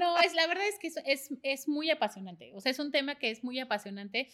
No, 0.00 0.18
es, 0.20 0.32
la 0.34 0.46
verdad 0.46 0.66
es 0.66 0.78
que 0.78 0.86
es, 0.86 0.96
es, 1.04 1.28
es 1.42 1.68
muy 1.68 1.90
apasionante. 1.90 2.52
O 2.54 2.60
sea, 2.60 2.70
es 2.70 2.78
un 2.78 2.90
tema 2.92 3.16
que 3.16 3.30
es 3.30 3.44
muy 3.44 3.58
apasionante. 3.60 4.30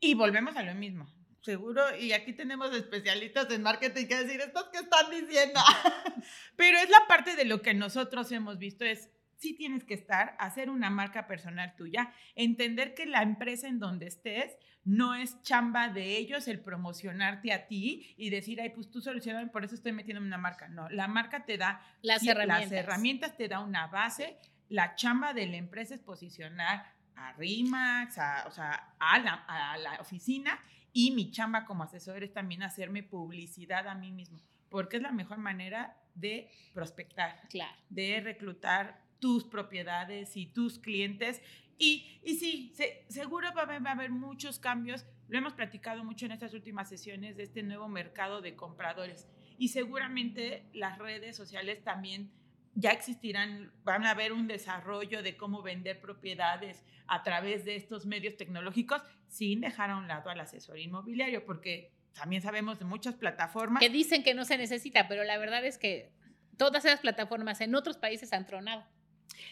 Y 0.00 0.14
volvemos 0.14 0.56
a 0.56 0.62
lo 0.62 0.74
mismo. 0.74 1.06
Seguro, 1.48 1.96
y 1.96 2.12
aquí 2.12 2.34
tenemos 2.34 2.76
especialistas 2.76 3.50
en 3.50 3.62
marketing 3.62 4.06
que 4.06 4.22
decir, 4.22 4.38
¿estos 4.38 4.68
qué 4.70 4.80
están 4.80 5.10
diciendo? 5.10 5.58
Pero 6.56 6.76
es 6.76 6.90
la 6.90 7.06
parte 7.08 7.36
de 7.36 7.46
lo 7.46 7.62
que 7.62 7.72
nosotros 7.72 8.30
hemos 8.32 8.58
visto, 8.58 8.84
es 8.84 9.08
sí 9.38 9.54
tienes 9.54 9.84
que 9.84 9.94
estar, 9.94 10.36
hacer 10.38 10.68
una 10.68 10.90
marca 10.90 11.26
personal 11.26 11.74
tuya, 11.74 12.12
entender 12.34 12.94
que 12.94 13.06
la 13.06 13.22
empresa 13.22 13.66
en 13.66 13.78
donde 13.78 14.08
estés 14.08 14.58
no 14.84 15.14
es 15.14 15.40
chamba 15.40 15.88
de 15.88 16.18
ellos 16.18 16.48
el 16.48 16.60
promocionarte 16.60 17.50
a 17.54 17.66
ti 17.66 18.14
y 18.18 18.28
decir, 18.28 18.60
ay, 18.60 18.68
pues 18.68 18.90
tú 18.90 19.00
solucioname, 19.00 19.48
por 19.48 19.64
eso 19.64 19.74
estoy 19.74 19.92
metiendo 19.92 20.20
una 20.20 20.36
marca. 20.36 20.68
No, 20.68 20.90
la 20.90 21.08
marca 21.08 21.46
te 21.46 21.56
da 21.56 21.80
Las 22.02 22.20
Sí, 22.20 22.28
herramientas. 22.28 22.72
Las 22.72 22.78
herramientas 22.78 23.36
te 23.38 23.48
da 23.48 23.60
una 23.60 23.86
base. 23.86 24.36
La 24.68 24.96
chamba 24.96 25.32
de 25.32 25.46
la 25.46 25.56
empresa 25.56 25.94
es 25.94 26.00
posicionar 26.02 26.92
a 27.16 27.32
RIMAX, 27.32 28.18
a, 28.18 28.44
o 28.46 28.50
sea, 28.50 28.94
a 28.98 29.18
la, 29.18 29.32
a 29.48 29.78
la 29.78 29.98
oficina. 29.98 30.60
Y 31.00 31.12
mi 31.12 31.30
chamba 31.30 31.64
como 31.64 31.84
asesor 31.84 32.24
es 32.24 32.32
también 32.32 32.64
hacerme 32.64 33.04
publicidad 33.04 33.86
a 33.86 33.94
mí 33.94 34.10
mismo, 34.10 34.40
porque 34.68 34.96
es 34.96 35.02
la 35.04 35.12
mejor 35.12 35.38
manera 35.38 35.96
de 36.16 36.50
prospectar, 36.74 37.40
Claro. 37.50 37.76
de 37.88 38.20
reclutar 38.20 39.00
tus 39.20 39.44
propiedades 39.44 40.36
y 40.36 40.46
tus 40.46 40.80
clientes. 40.80 41.40
Y, 41.78 42.20
y 42.24 42.34
sí, 42.34 42.72
se- 42.74 43.04
seguro 43.08 43.46
va 43.56 43.60
a, 43.60 43.64
haber, 43.64 43.86
va 43.86 43.90
a 43.90 43.92
haber 43.92 44.10
muchos 44.10 44.58
cambios. 44.58 45.06
Lo 45.28 45.38
hemos 45.38 45.52
platicado 45.52 46.02
mucho 46.02 46.26
en 46.26 46.32
estas 46.32 46.52
últimas 46.52 46.88
sesiones 46.88 47.36
de 47.36 47.44
este 47.44 47.62
nuevo 47.62 47.86
mercado 47.88 48.40
de 48.40 48.56
compradores. 48.56 49.28
Y 49.56 49.68
seguramente 49.68 50.64
las 50.72 50.98
redes 50.98 51.36
sociales 51.36 51.84
también 51.84 52.32
ya 52.80 52.90
existirán, 52.92 53.72
van 53.82 54.04
a 54.04 54.10
haber 54.12 54.32
un 54.32 54.46
desarrollo 54.46 55.22
de 55.22 55.36
cómo 55.36 55.62
vender 55.62 56.00
propiedades 56.00 56.84
a 57.08 57.22
través 57.24 57.64
de 57.64 57.74
estos 57.74 58.06
medios 58.06 58.36
tecnológicos 58.36 59.02
sin 59.26 59.60
dejar 59.60 59.90
a 59.90 59.96
un 59.96 60.06
lado 60.06 60.30
al 60.30 60.38
asesor 60.38 60.78
inmobiliario, 60.78 61.44
porque 61.44 61.92
también 62.12 62.40
sabemos 62.42 62.78
de 62.78 62.84
muchas 62.84 63.14
plataformas. 63.16 63.80
Que 63.82 63.90
dicen 63.90 64.22
que 64.22 64.34
no 64.34 64.44
se 64.44 64.58
necesita, 64.58 65.08
pero 65.08 65.24
la 65.24 65.38
verdad 65.38 65.64
es 65.64 65.76
que 65.78 66.12
todas 66.56 66.84
esas 66.84 67.00
plataformas 67.00 67.60
en 67.60 67.74
otros 67.74 67.96
países 67.98 68.32
han 68.32 68.46
tronado. 68.46 68.84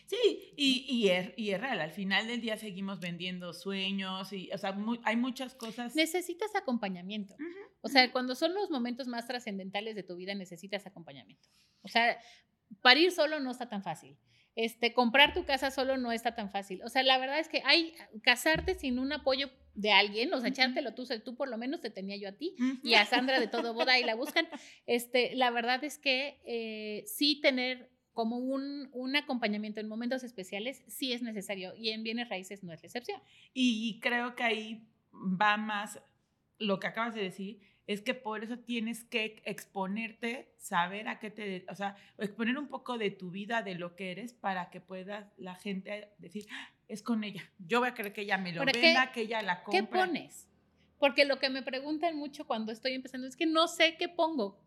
Sí, 0.07 0.53
y, 0.57 0.85
y, 0.89 1.09
es, 1.11 1.33
y 1.37 1.51
es 1.51 1.61
real, 1.61 1.81
al 1.81 1.91
final 1.93 2.27
del 2.29 2.41
día 2.41 2.57
seguimos 2.57 3.01
vendiendo 3.01 3.53
sueños, 3.53 4.33
y, 4.33 4.51
o 4.53 4.59
sea, 4.59 4.73
mu- 4.73 5.01
hay 5.05 5.17
muchas 5.17 5.55
cosas. 5.55 5.95
Necesitas 5.97 6.55
acompañamiento. 6.55 7.35
Ujú, 7.35 7.71
O 7.83 7.89
sea, 7.89 8.11
cuando 8.13 8.35
son 8.35 8.55
los 8.55 8.71
momentos 8.71 9.07
más 9.09 9.27
trascendentales 9.27 9.95
de 9.95 10.03
tu 10.03 10.17
vida, 10.17 10.35
necesitas 10.35 10.87
acompañamiento. 10.87 11.49
O 11.83 11.89
sea, 11.89 12.19
parir 12.83 13.13
solo 13.13 13.41
no 13.41 13.51
está 13.51 13.69
tan 13.69 13.83
fácil. 13.83 14.17
Este, 14.55 14.95
comprar 14.95 15.35
tu 15.35 15.45
casa 15.45 15.71
solo 15.71 15.99
no 15.99 16.13
está 16.13 16.35
tan 16.35 16.51
fácil. 16.51 16.83
O 16.83 16.89
sea, 16.89 17.03
la 17.03 17.19
verdad 17.19 17.39
es 17.39 17.49
que 17.49 17.63
hay 17.67 17.93
casarte 18.23 18.75
sin 18.75 18.99
un 18.99 19.13
apoyo 19.13 19.51
de 19.75 19.93
alguien, 19.93 20.33
o 20.33 20.41
sea, 20.41 20.49
echártelo 20.49 20.95
tú, 20.95 21.07
tú 21.23 21.37
por 21.37 21.49
lo 21.49 21.59
menos 21.59 21.83
te 21.83 21.91
tenía 21.91 22.17
yo 22.17 22.31
a 22.31 22.33
ti 22.33 22.57
y 22.83 22.95
a 22.95 23.05
Sandra 23.05 23.39
de 23.39 23.49
Todo 23.49 23.75
Boda 23.75 23.99
y 23.99 24.05
la 24.05 24.15
buscan. 24.15 24.49
Este, 24.87 25.35
la 25.35 25.51
verdad 25.51 25.85
es 25.85 25.99
que 25.99 26.41
eh, 26.47 27.05
sí 27.07 27.39
tener 27.43 27.91
como 28.15 28.39
un, 28.39 28.89
un 28.93 29.15
acompañamiento 29.15 29.79
en 29.81 29.89
momentos 29.89 30.25
especiales 30.25 30.83
sí 30.89 31.13
es 31.13 31.21
necesario 31.21 31.75
y 31.77 31.91
en 31.91 32.03
bienes 32.03 32.31
raíces 32.31 32.65
no 32.65 32.73
es 32.73 32.81
la 32.81 32.87
excepción. 32.87 33.21
Y 33.53 34.01
creo 34.01 34.35
que 34.35 34.43
ahí 34.43 34.89
va 35.13 35.59
más 35.59 36.01
lo 36.59 36.81
que 36.81 36.87
acabas 36.87 37.15
de 37.15 37.23
decir, 37.23 37.61
es 37.87 38.03
que 38.03 38.15
por 38.15 38.43
eso 38.43 38.59
tienes 38.59 39.05
que 39.05 39.43
exponerte, 39.45 40.53
saber 40.59 41.09
a 41.09 41.19
qué 41.19 41.31
te, 41.31 41.65
o 41.69 41.75
sea, 41.75 41.97
exponer 42.19 42.59
un 42.59 42.69
poco 42.69 42.99
de 42.99 43.11
tu 43.11 43.31
vida, 43.31 43.63
de 43.63 43.75
lo 43.77 43.95
que 43.95 44.11
eres, 44.11 44.33
para 44.33 44.71
que 44.71 44.81
pueda 44.81 45.33
la 45.37 45.55
gente 45.55 46.11
decir, 46.19 46.47
"Ah, 46.51 46.69
es 46.89 47.03
con 47.03 47.23
ella. 47.25 47.43
Yo 47.59 47.81
voy 47.81 47.89
a 47.89 47.95
creer 47.95 48.13
que 48.13 48.23
ella 48.23 48.39
me 48.39 48.53
lo 48.53 48.65
¿qué- 48.65 48.81
venda, 48.81 49.13
que 49.13 49.23
ella 49.23 49.43
la 49.43 49.63
¿Qué 49.65 49.79
compra. 49.81 50.07
pones? 50.07 50.49
Porque 50.99 51.25
lo 51.25 51.39
que 51.39 51.51
me 51.51 51.63
preguntan 51.63 52.17
mucho 52.17 52.47
cuando 52.47 52.73
estoy 52.73 52.95
empezando 52.95 53.27
es 53.29 53.37
que 53.37 53.47
no 53.47 53.69
sé 53.69 53.97
qué 53.99 54.09
pongo. 54.09 54.61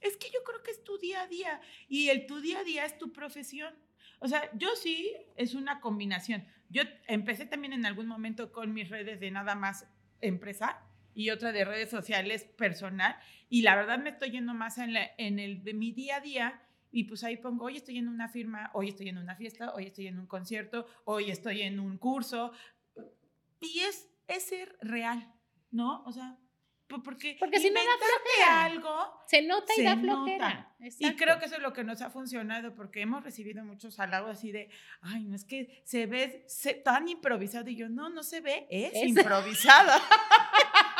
Es 0.00 0.16
que 0.16 0.28
yo 0.32 0.42
creo 0.44 0.62
que 0.62 0.70
es 0.70 0.82
tu 0.82 0.98
día 0.98 1.22
a 1.22 1.26
día 1.26 1.60
y 1.88 2.08
el 2.08 2.26
tu 2.26 2.40
día 2.40 2.60
a 2.60 2.64
día 2.64 2.84
es 2.84 2.96
tu 2.98 3.12
profesión. 3.12 3.74
O 4.18 4.28
sea, 4.28 4.50
yo 4.56 4.68
sí 4.76 5.12
es 5.36 5.54
una 5.54 5.80
combinación. 5.80 6.46
Yo 6.70 6.82
empecé 7.06 7.44
también 7.46 7.72
en 7.72 7.84
algún 7.86 8.06
momento 8.06 8.50
con 8.50 8.72
mis 8.72 8.88
redes 8.88 9.20
de 9.20 9.30
nada 9.30 9.54
más 9.54 9.86
empresa 10.20 10.82
y 11.14 11.30
otra 11.30 11.52
de 11.52 11.64
redes 11.64 11.90
sociales 11.90 12.44
personal 12.44 13.16
y 13.48 13.62
la 13.62 13.76
verdad 13.76 13.98
me 13.98 14.10
estoy 14.10 14.30
yendo 14.30 14.54
más 14.54 14.78
en, 14.78 14.94
en 15.18 15.38
el 15.38 15.62
de 15.62 15.74
mi 15.74 15.92
día 15.92 16.16
a 16.16 16.20
día 16.20 16.60
y 16.90 17.04
pues 17.04 17.24
ahí 17.24 17.36
pongo, 17.36 17.64
hoy 17.64 17.76
estoy 17.76 17.98
en 17.98 18.06
una 18.06 18.28
firma, 18.28 18.70
hoy 18.72 18.90
estoy 18.90 19.08
en 19.08 19.18
una 19.18 19.34
fiesta, 19.34 19.74
hoy 19.74 19.86
estoy 19.86 20.06
en 20.06 20.18
un 20.18 20.26
concierto, 20.26 20.86
hoy 21.04 21.28
estoy 21.28 21.62
en 21.62 21.80
un 21.80 21.98
curso. 21.98 22.52
Y 23.58 23.80
es, 23.80 24.08
es 24.28 24.44
ser 24.44 24.76
real, 24.80 25.28
¿no? 25.72 26.04
O 26.04 26.12
sea, 26.12 26.38
porque, 26.86 27.36
porque 27.40 27.58
si 27.58 27.70
no 27.70 27.80
da 27.80 28.64
algo 28.64 29.24
se 29.26 29.42
nota 29.42 29.72
y 29.76 29.82
da 29.82 29.96
flojera 29.96 30.76
y 30.98 31.16
creo 31.16 31.38
que 31.38 31.46
eso 31.46 31.56
es 31.56 31.62
lo 31.62 31.72
que 31.72 31.82
nos 31.82 32.02
ha 32.02 32.10
funcionado 32.10 32.74
porque 32.74 33.00
hemos 33.00 33.24
recibido 33.24 33.64
muchos 33.64 33.98
halagos 33.98 34.30
así 34.30 34.52
de 34.52 34.68
ay 35.00 35.24
no 35.24 35.34
es 35.34 35.44
que 35.44 35.82
se 35.84 36.06
ve 36.06 36.46
tan 36.84 37.08
improvisado 37.08 37.70
y 37.70 37.76
yo 37.76 37.88
no 37.88 38.10
no 38.10 38.22
se 38.22 38.40
ve 38.40 38.66
es, 38.70 38.92
es. 38.94 39.08
improvisado 39.08 39.92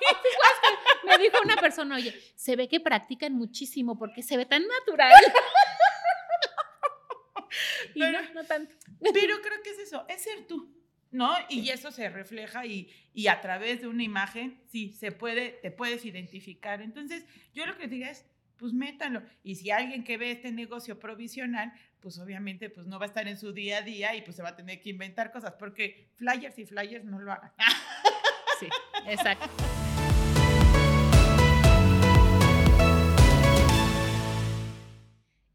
me 1.04 1.18
dijo 1.18 1.36
una 1.44 1.56
persona, 1.56 1.96
oye, 1.96 2.14
se 2.34 2.56
ve 2.56 2.68
que 2.68 2.80
practican 2.80 3.34
muchísimo 3.34 3.98
porque 3.98 4.22
se 4.22 4.36
ve 4.36 4.46
tan 4.46 4.66
natural. 4.66 5.12
y 7.94 8.00
pero, 8.00 8.22
no, 8.22 8.34
no 8.34 8.44
tanto. 8.44 8.74
pero 9.12 9.40
creo 9.40 9.62
que 9.62 9.70
es 9.70 9.78
eso, 9.78 10.04
es 10.08 10.22
ser 10.22 10.46
tú. 10.46 10.74
¿no? 11.10 11.34
Y 11.48 11.70
eso 11.70 11.90
se 11.90 12.10
refleja 12.10 12.66
y, 12.66 12.92
y, 13.14 13.28
a 13.28 13.40
través 13.40 13.80
de 13.80 13.88
una 13.88 14.02
imagen, 14.02 14.60
sí, 14.66 14.92
se 14.92 15.10
puede, 15.10 15.52
te 15.62 15.70
puedes 15.70 16.04
identificar. 16.04 16.82
Entonces, 16.82 17.24
yo 17.54 17.64
lo 17.64 17.78
que 17.78 17.88
diría 17.88 18.10
es, 18.10 18.26
pues 18.58 18.72
métanlo. 18.72 19.22
Y 19.42 19.54
si 19.54 19.70
alguien 19.70 20.04
que 20.04 20.18
ve 20.18 20.32
este 20.32 20.52
negocio 20.52 20.98
provisional, 20.98 21.72
pues 22.00 22.18
obviamente 22.18 22.70
pues 22.70 22.86
no 22.86 22.98
va 22.98 23.06
a 23.06 23.08
estar 23.08 23.26
en 23.28 23.38
su 23.38 23.52
día 23.52 23.78
a 23.78 23.82
día 23.82 24.14
y 24.14 24.22
pues 24.22 24.36
se 24.36 24.42
va 24.42 24.50
a 24.50 24.56
tener 24.56 24.80
que 24.80 24.90
inventar 24.90 25.32
cosas, 25.32 25.54
porque 25.58 26.10
flyers 26.16 26.58
y 26.58 26.66
flyers 26.66 27.04
no 27.04 27.20
lo 27.20 27.32
hagan. 27.32 27.52
Sí, 28.58 28.68
exacto. 29.06 29.48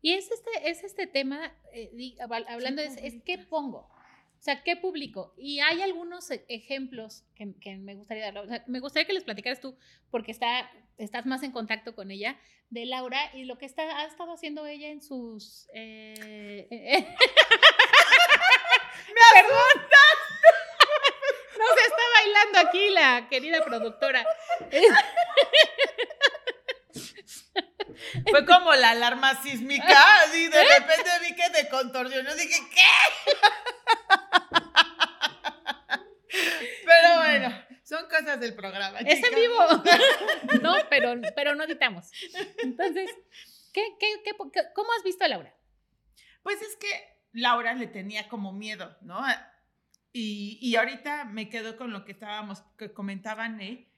Y 0.04 0.14
es 0.14 0.30
este, 0.30 0.70
es 0.70 0.84
este 0.84 1.08
tema, 1.08 1.56
eh, 1.72 2.16
hablando 2.20 2.82
de, 2.82 2.90
es 2.90 3.16
qué 3.26 3.38
pongo, 3.38 3.90
o 3.90 4.42
sea, 4.42 4.62
qué 4.62 4.76
publico. 4.76 5.34
Y 5.38 5.62
hay 5.62 5.82
algunos 5.82 6.30
e, 6.30 6.46
ejemplos 6.50 7.24
que, 7.36 7.54
que 7.62 7.78
me 7.78 7.96
gustaría 7.96 8.26
dar, 8.26 8.44
o 8.44 8.48
sea, 8.48 8.66
me 8.68 8.82
gustaría 8.82 9.08
que 9.08 9.14
les 9.14 9.24
platicaras 9.24 9.62
tú, 9.62 9.78
porque 10.12 10.32
está, 10.32 10.70
estás 10.98 11.26
más 11.26 11.42
en 11.42 11.54
contacto 11.54 11.96
con 11.96 12.12
ella, 12.12 12.38
de 12.70 12.86
Laura 12.86 13.32
y 13.34 13.46
lo 13.46 13.58
que 13.58 13.66
está, 13.66 13.84
ha 14.00 14.06
estado 14.06 14.34
haciendo 14.34 14.66
ella 14.66 14.90
en 14.90 15.02
sus... 15.02 15.70
Eh, 15.74 16.68
eh, 16.70 16.98
¡Me 19.08 19.22
asustas! 19.40 19.90
No 21.58 21.66
se 21.78 21.82
está 21.88 22.04
bailando 22.16 22.60
aquí 22.68 22.90
la 22.90 23.30
querida 23.30 23.64
productora. 23.64 24.26
Fue 28.30 28.46
como 28.46 28.74
la 28.74 28.92
alarma 28.92 29.42
sísmica, 29.42 30.22
así 30.24 30.48
de 30.48 30.62
¿Eh? 30.62 30.66
repente 30.80 31.10
vi 31.22 31.36
que 31.36 31.50
te 31.50 31.70
contorsionó, 31.70 32.34
dije, 32.36 32.60
¿qué? 32.70 32.82
Pero 36.86 37.18
bueno, 37.18 37.64
son 37.84 38.06
cosas 38.08 38.40
del 38.40 38.56
programa. 38.56 39.00
Es 39.00 39.24
en 39.24 39.36
vivo. 39.36 39.58
No, 40.62 40.76
pero, 40.90 41.14
pero 41.36 41.56
no 41.56 41.64
editamos. 41.64 42.12
Entonces, 42.64 43.10
¿qué, 43.74 43.82
qué, 44.00 44.22
qué, 44.24 44.32
cómo 44.74 44.92
has 44.98 45.04
visto 45.04 45.26
a 45.26 45.28
Laura? 45.28 45.56
Pues 46.42 46.62
es 46.62 46.76
que 46.76 46.88
Laura 47.32 47.74
le 47.74 47.88
tenía 47.88 48.28
como 48.28 48.54
miedo, 48.54 48.98
¿no? 49.02 49.22
Y, 50.12 50.60
y 50.62 50.76
ahorita 50.76 51.26
me 51.26 51.50
quedo 51.50 51.78
con 51.78 51.92
lo 51.92 52.06
que 52.06 52.12
estábamos, 52.12 52.62
que 52.78 52.94
comentaban, 52.94 53.60
¿eh? 53.62 53.90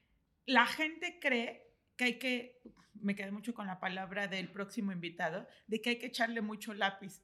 La 0.46 0.66
gente 0.66 1.20
cree 1.20 1.65
que 1.96 2.04
hay 2.04 2.20
que 2.20 2.62
me 3.02 3.16
quedé 3.16 3.32
mucho 3.32 3.54
con 3.54 3.68
la 3.68 3.80
palabra 3.80 4.28
del 4.28 4.50
próximo 4.50 4.92
invitado, 4.92 5.48
de 5.68 5.82
que 5.82 5.92
hay 5.92 6.00
que 6.00 6.08
echarle 6.08 6.42
mucho 6.42 6.74
lápiz. 6.74 7.22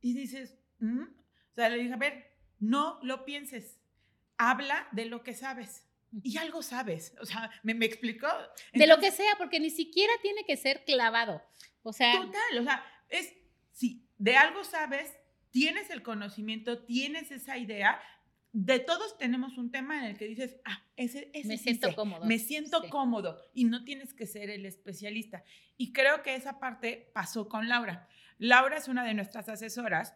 Y 0.00 0.14
dices, 0.14 0.56
¿Mm? 0.78 1.02
o 1.02 1.54
sea, 1.54 1.68
le 1.68 1.78
dije, 1.78 1.92
a 1.92 1.96
ver, 1.96 2.30
no 2.60 3.00
lo 3.02 3.24
pienses, 3.24 3.80
habla 4.36 4.88
de 4.92 5.06
lo 5.06 5.22
que 5.22 5.34
sabes. 5.34 5.84
Y 6.22 6.38
algo 6.38 6.62
sabes, 6.62 7.14
o 7.20 7.26
sea, 7.26 7.50
¿me, 7.62 7.74
me 7.74 7.84
explicó? 7.84 8.28
de 8.72 8.86
lo 8.86 8.98
que 8.98 9.10
sea, 9.10 9.34
porque 9.36 9.60
ni 9.60 9.70
siquiera 9.70 10.12
tiene 10.22 10.44
que 10.44 10.56
ser 10.56 10.84
clavado. 10.84 11.42
O 11.82 11.92
sea. 11.92 12.12
Total, 12.12 12.58
o 12.60 12.62
sea, 12.62 12.84
es, 13.08 13.34
si 13.72 14.08
de 14.16 14.36
algo 14.36 14.64
sabes, 14.64 15.12
tienes 15.50 15.90
el 15.90 16.02
conocimiento, 16.02 16.84
tienes 16.84 17.30
esa 17.30 17.58
idea, 17.58 18.00
de 18.52 18.78
todos 18.78 19.18
tenemos 19.18 19.58
un 19.58 19.70
tema 19.70 19.98
en 19.98 20.04
el 20.04 20.18
que 20.18 20.26
dices, 20.26 20.56
ah, 20.64 20.82
ese, 20.96 21.30
ese 21.34 21.48
me 21.48 21.58
siento 21.58 21.94
cómodo. 21.94 22.24
Me 22.24 22.38
siento 22.38 22.88
cómodo 22.88 23.38
y 23.54 23.64
no 23.64 23.84
tienes 23.84 24.14
que 24.14 24.26
ser 24.26 24.50
el 24.50 24.66
especialista. 24.66 25.44
Y 25.76 25.92
creo 25.92 26.22
que 26.22 26.34
esa 26.34 26.58
parte 26.58 27.10
pasó 27.12 27.48
con 27.48 27.68
Laura. 27.68 28.08
Laura 28.38 28.76
es 28.76 28.88
una 28.88 29.04
de 29.04 29.14
nuestras 29.14 29.48
asesoras 29.48 30.14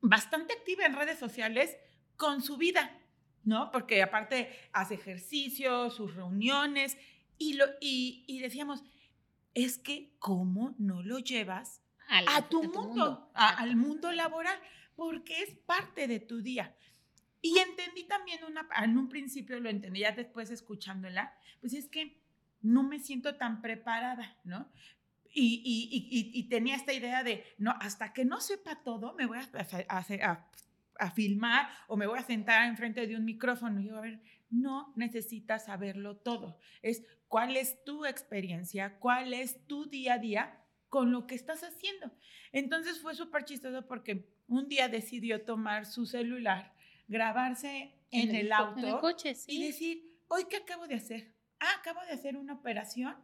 bastante 0.00 0.54
activa 0.54 0.86
en 0.86 0.94
redes 0.94 1.18
sociales 1.18 1.76
con 2.16 2.42
su 2.42 2.56
vida, 2.56 2.98
¿no? 3.44 3.70
Porque 3.70 4.02
aparte 4.02 4.50
hace 4.72 4.94
ejercicio, 4.94 5.90
sus 5.90 6.14
reuniones 6.14 6.96
y, 7.38 7.54
lo, 7.54 7.66
y, 7.80 8.38
decíamos, 8.40 8.84
es 9.54 9.78
que 9.78 10.14
¿cómo 10.18 10.74
no 10.78 11.02
lo 11.02 11.18
llevas 11.18 11.82
a 12.08 12.48
tu, 12.48 12.62
mundo, 12.62 13.30
al 13.34 13.76
mundo 13.76 14.12
laboral? 14.12 14.58
Porque 14.94 15.42
es 15.42 15.54
parte 15.66 16.08
de 16.08 16.20
tu 16.20 16.40
día. 16.40 16.74
Y 17.46 17.58
entendí 17.58 18.02
también 18.08 18.42
una, 18.42 18.66
en 18.82 18.98
un 18.98 19.08
principio 19.08 19.60
lo 19.60 19.70
entendí, 19.70 20.00
ya 20.00 20.10
después 20.10 20.50
escuchándola, 20.50 21.32
pues 21.60 21.74
es 21.74 21.88
que 21.88 22.20
no 22.60 22.82
me 22.82 22.98
siento 22.98 23.36
tan 23.36 23.62
preparada, 23.62 24.36
¿no? 24.42 24.68
Y, 25.32 25.62
y, 25.64 26.30
y, 26.36 26.48
tenía 26.48 26.74
esta 26.74 26.92
idea 26.92 27.22
de, 27.22 27.44
no, 27.58 27.72
hasta 27.80 28.12
que 28.12 28.24
no 28.24 28.40
sepa 28.40 28.82
todo, 28.82 29.14
me 29.14 29.26
voy 29.26 29.38
a, 29.38 29.48
a, 29.88 30.48
a, 30.98 31.10
filmar 31.12 31.68
o 31.86 31.96
me 31.96 32.06
voy 32.06 32.18
a 32.18 32.22
sentar 32.22 32.66
enfrente 32.66 33.06
de 33.06 33.14
un 33.16 33.24
micrófono. 33.24 33.80
Y 33.80 33.88
yo, 33.88 33.98
a 33.98 34.00
ver, 34.00 34.20
no 34.50 34.92
necesitas 34.96 35.66
saberlo 35.66 36.16
todo. 36.16 36.58
Es 36.82 37.04
cuál 37.28 37.56
es 37.56 37.84
tu 37.84 38.06
experiencia, 38.06 38.98
cuál 38.98 39.34
es 39.34 39.66
tu 39.66 39.84
día 39.86 40.14
a 40.14 40.18
día 40.18 40.64
con 40.88 41.12
lo 41.12 41.26
que 41.26 41.36
estás 41.36 41.62
haciendo. 41.62 42.10
Entonces 42.50 43.00
fue 43.00 43.14
súper 43.14 43.44
chistoso 43.44 43.86
porque 43.86 44.32
un 44.48 44.68
día 44.68 44.88
decidió 44.88 45.44
tomar 45.44 45.86
su 45.86 46.06
celular 46.06 46.75
grabarse 47.08 47.94
en, 48.10 48.34
el, 48.34 48.52
auto 48.52 48.80
en 48.80 48.86
el 48.86 48.98
coche, 48.98 49.34
sí. 49.34 49.56
y 49.56 49.66
decir, 49.66 50.02
hoy 50.28 50.44
qué 50.48 50.56
acabo 50.56 50.86
de 50.86 50.94
hacer. 50.94 51.34
Ah, 51.60 51.76
acabo 51.78 52.00
de 52.02 52.12
hacer 52.12 52.36
una 52.36 52.54
operación. 52.54 53.16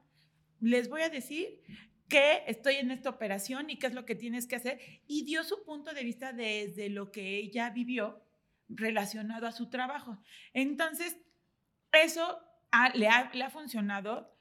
Les 0.60 0.88
voy 0.88 1.02
a 1.02 1.08
decir 1.08 1.60
que 2.08 2.42
estoy 2.46 2.76
en 2.76 2.90
esta 2.90 3.10
operación 3.10 3.70
y 3.70 3.78
qué 3.78 3.86
es 3.86 3.94
lo 3.94 4.04
que 4.04 4.14
tienes 4.14 4.46
que 4.46 4.56
hacer. 4.56 4.80
Y 5.06 5.24
dio 5.24 5.44
su 5.44 5.64
punto 5.64 5.92
de 5.92 6.04
vista 6.04 6.32
desde 6.32 6.88
lo 6.88 7.10
que 7.10 7.38
ella 7.38 7.70
vivió 7.70 8.22
relacionado 8.68 9.46
a 9.46 9.52
su 9.52 9.68
trabajo. 9.68 10.18
Entonces, 10.52 11.16
eso 11.92 12.40
le, 12.94 13.08
ha, 13.08 13.30
le 13.34 13.44
ha 13.44 13.50
funcionado 13.50 14.31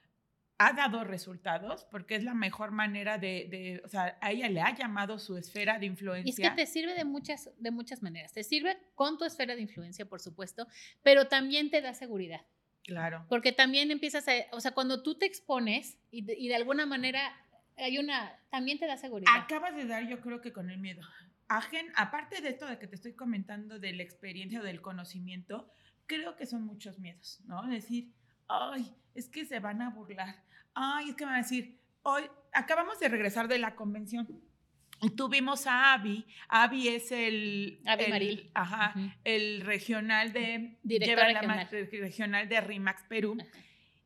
ha 0.68 0.74
dado 0.74 1.04
resultados 1.04 1.86
porque 1.86 2.16
es 2.16 2.24
la 2.24 2.34
mejor 2.34 2.72
manera 2.72 3.18
de, 3.18 3.82
o 3.84 3.88
sea, 3.88 4.18
a 4.22 4.32
ella 4.32 4.48
le 4.50 4.62
ha 4.62 4.76
llamado 4.76 5.18
su 5.18 5.36
esfera 5.38 5.80
de 5.80 5.88
influencia. 5.88 6.30
Y 6.30 6.32
es 6.32 6.50
que 6.50 6.56
te 6.56 6.68
sirve 6.68 6.94
de 6.94 7.04
muchas, 7.04 7.50
de 7.58 7.72
muchas 7.72 8.04
maneras. 8.04 8.32
Te 8.34 8.44
sirve 8.44 8.78
con 8.94 9.18
tu 9.18 9.26
esfera 9.26 9.56
de 9.56 9.62
influencia, 9.62 10.06
por 10.06 10.20
supuesto, 10.20 10.68
pero 11.02 11.28
también 11.28 11.72
te 11.72 11.82
da 11.82 11.94
seguridad. 11.94 12.42
Claro. 12.84 13.26
Porque 13.28 13.52
también 13.52 13.90
empiezas 13.90 14.28
a, 14.28 14.34
o 14.52 14.60
sea, 14.60 14.72
cuando 14.72 15.02
tú 15.02 15.16
te 15.16 15.26
expones 15.26 15.98
y 16.12 16.24
de, 16.24 16.38
y 16.38 16.48
de 16.48 16.56
alguna 16.56 16.86
manera 16.86 17.34
hay 17.78 17.98
una, 17.98 18.40
también 18.50 18.78
te 18.78 18.86
da 18.86 18.98
seguridad. 18.98 19.34
Acabas 19.36 19.76
de 19.76 19.86
dar, 19.86 20.08
yo 20.08 20.22
creo 20.22 20.42
que 20.42 20.54
con 20.54 20.70
el 20.70 20.78
miedo. 20.78 21.02
Agen, 21.48 21.88
aparte 21.96 22.42
de 22.42 22.50
esto 22.50 22.68
de 22.68 22.78
que 22.78 22.88
te 22.88 22.96
estoy 22.96 23.14
comentando 23.14 23.80
de 23.80 23.94
la 23.94 24.04
experiencia 24.04 24.62
o 24.62 24.64
del 24.64 24.82
conocimiento, 24.82 25.72
creo 26.06 26.36
que 26.36 26.46
son 26.46 26.64
muchos 26.66 27.00
miedos, 27.00 27.42
¿no? 27.46 27.68
Decir, 27.68 28.12
ay, 28.48 28.96
es 29.16 29.28
que 29.28 29.46
se 29.46 29.60
van 29.60 29.82
a 29.82 29.90
burlar 29.90 30.44
ay, 30.74 31.10
es 31.10 31.16
que 31.16 31.26
me 31.26 31.32
va 31.32 31.38
a 31.38 31.42
decir, 31.42 31.80
hoy 32.04 32.24
acabamos 32.54 33.00
de 33.00 33.10
regresar 33.10 33.48
de 33.48 33.58
la 33.58 33.76
convención. 33.76 34.28
Tuvimos 35.16 35.66
a 35.66 35.94
Avi. 35.94 36.26
Avi 36.48 36.88
es 36.90 37.12
el, 37.12 37.80
Avi 37.86 38.08
Maril. 38.08 38.52
Ajá, 38.54 38.94
el 39.24 39.62
regional 39.62 40.32
de 40.32 40.78
Director 40.84 41.26
regional. 41.26 41.68
regional 41.72 42.50
de 42.50 42.62
RIMAX 42.62 43.04
Perú. 43.04 43.38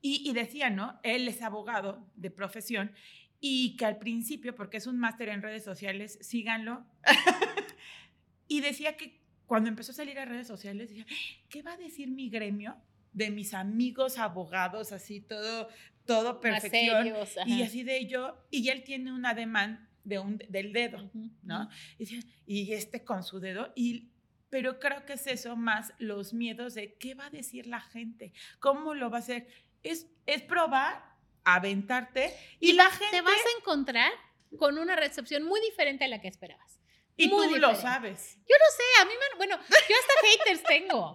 Y, 0.01 0.29
y, 0.29 0.33
decía, 0.33 0.69
¿no? 0.69 0.99
Él 1.03 1.27
es 1.27 1.41
abogado 1.41 2.07
de 2.15 2.29
profesión 2.29 2.91
y 3.39 3.75
que 3.75 3.85
al 3.85 3.97
principio, 3.97 4.55
porque 4.55 4.77
es 4.77 4.87
un 4.87 4.97
máster 4.97 5.29
en 5.29 5.41
redes 5.41 5.63
sociales, 5.63 6.17
síganlo. 6.21 6.85
y 8.47 8.61
decía 8.61 8.95
que 8.95 9.19
cuando 9.45 9.69
empezó 9.69 9.91
a 9.91 9.95
salir 9.95 10.17
a 10.19 10.25
redes 10.25 10.47
sociales, 10.47 10.89
decía, 10.89 11.05
¿qué 11.49 11.61
va 11.61 11.73
a 11.73 11.77
decir 11.77 12.09
mi 12.09 12.29
gremio 12.29 12.77
de 13.15 13.29
mis 13.31 13.53
amigos 13.53 14.17
abogados, 14.17 14.91
así 14.91 15.21
todo, 15.21 15.69
todo 16.05 16.39
perfección. 16.39 17.13
y 17.45 17.61
así 17.63 17.83
de 17.83 18.05
yo, 18.05 18.37
y 18.51 18.69
él 18.69 18.83
tiene 18.83 19.11
un 19.11 19.25
ademán 19.25 19.89
de 20.03 20.19
un, 20.19 20.37
del 20.49 20.71
dedo, 20.71 21.09
¿no? 21.43 21.69
Y, 21.97 22.19
y 22.45 22.73
este 22.73 23.03
con 23.03 23.23
su 23.23 23.39
dedo, 23.39 23.71
y 23.75 24.11
pero 24.55 24.79
creo 24.79 25.05
que 25.05 25.13
es 25.13 25.27
eso 25.27 25.57
más 25.57 25.93
los 25.97 26.33
miedos 26.33 26.75
de 26.75 26.95
qué 26.95 27.13
va 27.13 27.25
a 27.25 27.29
decir 27.29 27.67
la 27.67 27.81
gente, 27.81 28.31
cómo 28.59 28.93
lo 28.93 29.09
va 29.09 29.17
a 29.17 29.19
hacer. 29.19 29.47
Es, 29.83 30.07
es 30.25 30.41
probar, 30.43 31.03
aventarte 31.43 32.33
y, 32.61 32.71
la 32.71 32.89
gente... 32.89 33.17
Te 33.17 33.21
vas 33.21 33.35
a 33.35 33.59
encontrar 33.59 34.11
con 34.57 34.77
una 34.77 34.95
recepción 34.95 35.43
muy 35.43 35.59
diferente 35.61 36.05
a 36.05 36.07
la 36.07 36.21
que 36.21 36.29
esperabas. 36.29 36.79
Y 37.17 37.29
tú 37.29 37.57
lo 37.57 37.75
sabes. 37.75 38.37
Yo 38.47 38.55
no 38.57 38.71
sé, 38.77 39.01
a 39.01 39.05
mí 39.05 39.11
me... 39.13 39.37
Bueno, 39.37 39.57
yo 39.57 39.95
hasta 39.99 40.13
haters 40.45 40.63
tengo. 40.63 41.13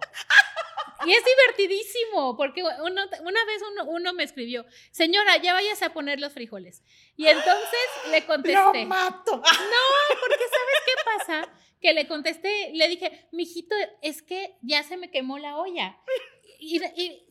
Y 1.05 1.13
es 1.13 1.23
divertidísimo, 1.23 2.37
porque 2.37 2.63
una 2.63 3.45
vez 3.45 3.61
uno, 3.87 4.13
me 4.13 4.23
escribió, 4.23 4.65
señora, 4.91 5.37
ya 5.37 5.53
vayas 5.53 5.81
a 5.81 5.93
poner 5.93 6.19
los 6.19 6.33
frijoles. 6.33 6.83
Y 7.15 7.27
entonces 7.27 7.79
le 8.09 8.25
contesté. 8.25 8.83
¡Lo 8.83 8.85
mato! 8.85 9.37
No, 9.37 10.19
porque 10.19 10.43
¿sabes 10.43 10.81
qué 10.85 10.93
pasa? 11.05 11.53
Que 11.81 11.93
le 11.93 12.07
contesté, 12.07 12.71
le 12.73 12.87
dije, 12.87 13.27
mijito, 13.31 13.75
es 14.01 14.21
que 14.21 14.57
ya 14.61 14.83
se 14.83 14.97
me 14.97 15.09
quemó 15.09 15.37
la 15.37 15.57
olla. 15.57 15.97
y 16.59 16.79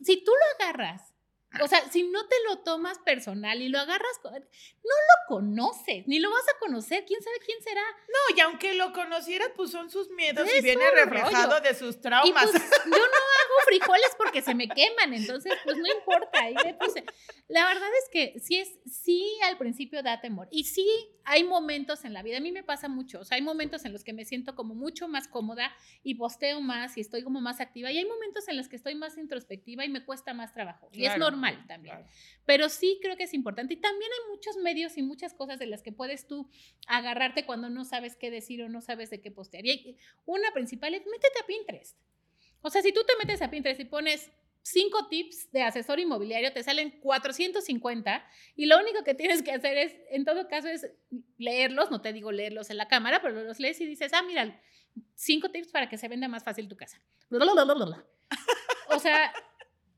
si 0.03 0.23
tú 0.23 0.31
lo 0.31 0.65
agarras 0.65 1.10
o 1.59 1.67
sea, 1.67 1.81
si 1.89 2.03
no 2.03 2.25
te 2.27 2.35
lo 2.47 2.59
tomas 2.59 2.97
personal 2.99 3.61
y 3.61 3.67
lo 3.67 3.79
agarras, 3.79 4.19
no 4.23 4.31
lo 4.31 5.27
conoces, 5.27 6.07
ni 6.07 6.19
lo 6.19 6.31
vas 6.31 6.47
a 6.47 6.59
conocer, 6.59 7.03
quién 7.05 7.21
sabe 7.21 7.35
quién 7.45 7.61
será. 7.61 7.81
No, 8.07 8.37
y 8.37 8.39
aunque 8.39 8.73
lo 8.73 8.93
conocieras, 8.93 9.49
pues 9.55 9.71
son 9.71 9.89
sus 9.89 10.09
miedos 10.11 10.47
y 10.57 10.61
viene 10.61 10.89
reflejado 10.91 11.59
de 11.59 11.75
sus 11.75 11.99
traumas. 11.99 12.49
pues, 12.49 12.63
yo 12.85 12.89
no 12.89 12.97
hago 12.97 13.55
frijoles 13.65 14.15
porque 14.17 14.41
se 14.41 14.55
me 14.55 14.69
queman, 14.69 15.13
entonces 15.13 15.53
pues 15.65 15.77
no 15.77 15.87
importa. 15.87 16.49
Le 16.49 16.73
puse. 16.75 17.03
La 17.49 17.65
verdad 17.65 17.89
es 18.01 18.09
que 18.09 18.39
sí 18.39 18.57
es, 18.57 18.69
sí 18.89 19.37
al 19.43 19.57
principio 19.57 20.01
da 20.03 20.21
temor. 20.21 20.47
Y 20.51 20.63
sí 20.65 20.87
hay 21.25 21.43
momentos 21.43 22.05
en 22.05 22.13
la 22.13 22.23
vida, 22.23 22.37
a 22.37 22.41
mí 22.41 22.51
me 22.51 22.63
pasa 22.63 22.87
mucho, 22.87 23.19
o 23.19 23.25
sea, 23.25 23.35
hay 23.35 23.43
momentos 23.43 23.85
en 23.85 23.93
los 23.93 24.03
que 24.03 24.11
me 24.11 24.25
siento 24.25 24.55
como 24.55 24.73
mucho 24.73 25.07
más 25.07 25.27
cómoda 25.27 25.71
y 26.01 26.15
posteo 26.15 26.61
más 26.61 26.97
y 26.97 27.01
estoy 27.01 27.23
como 27.23 27.41
más 27.41 27.59
activa. 27.59 27.91
Y 27.91 27.97
hay 27.97 28.05
momentos 28.05 28.47
en 28.47 28.57
los 28.57 28.69
que 28.69 28.77
estoy 28.77 28.95
más 28.95 29.17
introspectiva 29.17 29.85
y 29.85 29.89
me 29.89 30.03
cuesta 30.05 30.33
más 30.33 30.53
trabajo. 30.53 30.89
y 30.93 31.05
es 31.05 31.17
normal 31.17 31.40
mal 31.41 31.67
también. 31.67 32.05
Pero 32.45 32.69
sí 32.69 32.99
creo 33.01 33.17
que 33.17 33.23
es 33.23 33.33
importante. 33.33 33.73
Y 33.73 33.77
también 33.77 34.09
hay 34.09 34.33
muchos 34.33 34.55
medios 34.57 34.97
y 34.97 35.01
muchas 35.01 35.33
cosas 35.33 35.59
de 35.59 35.65
las 35.65 35.81
que 35.81 35.91
puedes 35.91 36.27
tú 36.27 36.49
agarrarte 36.87 37.45
cuando 37.45 37.69
no 37.69 37.83
sabes 37.83 38.15
qué 38.15 38.31
decir 38.31 38.63
o 38.63 38.69
no 38.69 38.81
sabes 38.81 39.09
de 39.09 39.19
qué 39.19 39.31
postear. 39.31 39.65
Y 39.65 39.97
una 40.25 40.51
principal 40.53 40.93
es 40.93 41.05
métete 41.05 41.39
a 41.41 41.45
Pinterest. 41.45 41.97
O 42.61 42.69
sea, 42.69 42.81
si 42.81 42.93
tú 42.93 43.01
te 43.05 43.13
metes 43.19 43.41
a 43.41 43.49
Pinterest 43.49 43.81
y 43.81 43.85
pones 43.85 44.31
cinco 44.61 45.07
tips 45.07 45.51
de 45.51 45.63
asesor 45.63 45.99
inmobiliario, 45.99 46.53
te 46.53 46.63
salen 46.63 46.91
450 46.99 48.23
y 48.55 48.67
lo 48.67 48.79
único 48.79 49.03
que 49.03 49.15
tienes 49.15 49.41
que 49.41 49.51
hacer 49.51 49.77
es, 49.77 49.95
en 50.11 50.25
todo 50.25 50.47
caso, 50.47 50.67
es 50.67 50.87
leerlos, 51.37 51.91
no 51.91 52.01
te 52.01 52.13
digo 52.13 52.31
leerlos 52.31 52.69
en 52.69 52.77
la 52.77 52.87
cámara, 52.87 53.21
pero 53.21 53.43
los 53.43 53.59
lees 53.59 53.81
y 53.81 53.85
dices, 53.85 54.13
ah, 54.13 54.21
mira, 54.23 54.61
cinco 55.15 55.49
tips 55.49 55.71
para 55.71 55.89
que 55.89 55.97
se 55.97 56.07
venda 56.07 56.27
más 56.27 56.43
fácil 56.43 56.67
tu 56.67 56.77
casa. 56.77 57.01
O 58.93 58.99
sea, 58.99 59.31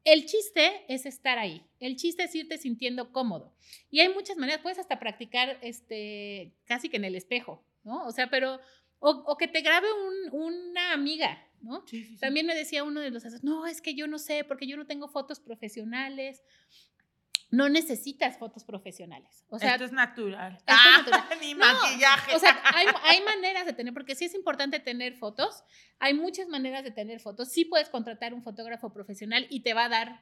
el 0.03 0.25
chiste 0.25 0.85
es 0.87 1.05
estar 1.05 1.39
ahí. 1.39 1.65
El 1.79 1.95
chiste 1.95 2.23
es 2.23 2.35
irte 2.35 2.57
sintiendo 2.57 3.11
cómodo. 3.11 3.53
Y 3.89 4.01
hay 4.01 4.13
muchas 4.13 4.37
maneras. 4.37 4.61
Puedes 4.61 4.79
hasta 4.79 4.99
practicar 4.99 5.57
este, 5.61 6.53
casi 6.65 6.89
que 6.89 6.97
en 6.97 7.05
el 7.05 7.15
espejo, 7.15 7.63
¿no? 7.83 8.05
O 8.05 8.11
sea, 8.11 8.29
pero. 8.29 8.59
O, 9.05 9.35
que 9.37 9.49
te 9.49 9.59
grabe 9.59 9.87
una 10.31 10.93
amiga, 10.93 11.45
¿no? 11.59 11.83
También 12.21 12.45
me 12.45 12.55
decía 12.55 12.85
uno 12.85 13.01
de 13.01 13.11
los 13.11 13.43
no, 13.43 13.67
es 13.67 13.81
que 13.81 13.95
yo 13.95 14.07
no 14.07 14.17
sé, 14.17 14.45
porque 14.45 14.65
yo 14.65 14.77
no 14.77 14.87
tengo 14.87 15.09
fotos 15.09 15.41
profesionales 15.41 16.41
no 17.53 17.69
necesitas 17.69 18.39
fotos 18.39 18.63
profesionales. 18.63 19.45
O 19.47 19.59
sea, 19.59 19.73
esto 19.73 19.85
es 19.85 19.91
natural. 19.91 20.57
Esto 20.57 20.73
es 20.73 21.11
natural. 21.11 21.37
Ni 21.41 21.53
maquillaje. 21.53 22.35
O 22.35 22.39
sea, 22.39 22.59
hay, 22.73 23.21
maneras 23.21 23.67
de 23.67 23.73
tener, 23.73 23.93
porque 23.93 24.15
sí 24.15 24.25
es 24.25 24.33
importante 24.33 24.79
tener 24.79 25.13
fotos. 25.13 25.63
Hay 25.99 26.15
muchas 26.15 26.47
maneras 26.47 26.83
de 26.83 26.89
tener 26.89 27.19
fotos. 27.19 27.51
Sí 27.51 27.63
puedes 27.63 27.89
contratar 27.89 28.33
un 28.33 28.41
fotógrafo 28.41 28.91
profesional 28.91 29.45
y 29.51 29.59
te 29.59 29.75
va 29.75 29.85
a 29.85 29.89
dar 29.89 30.21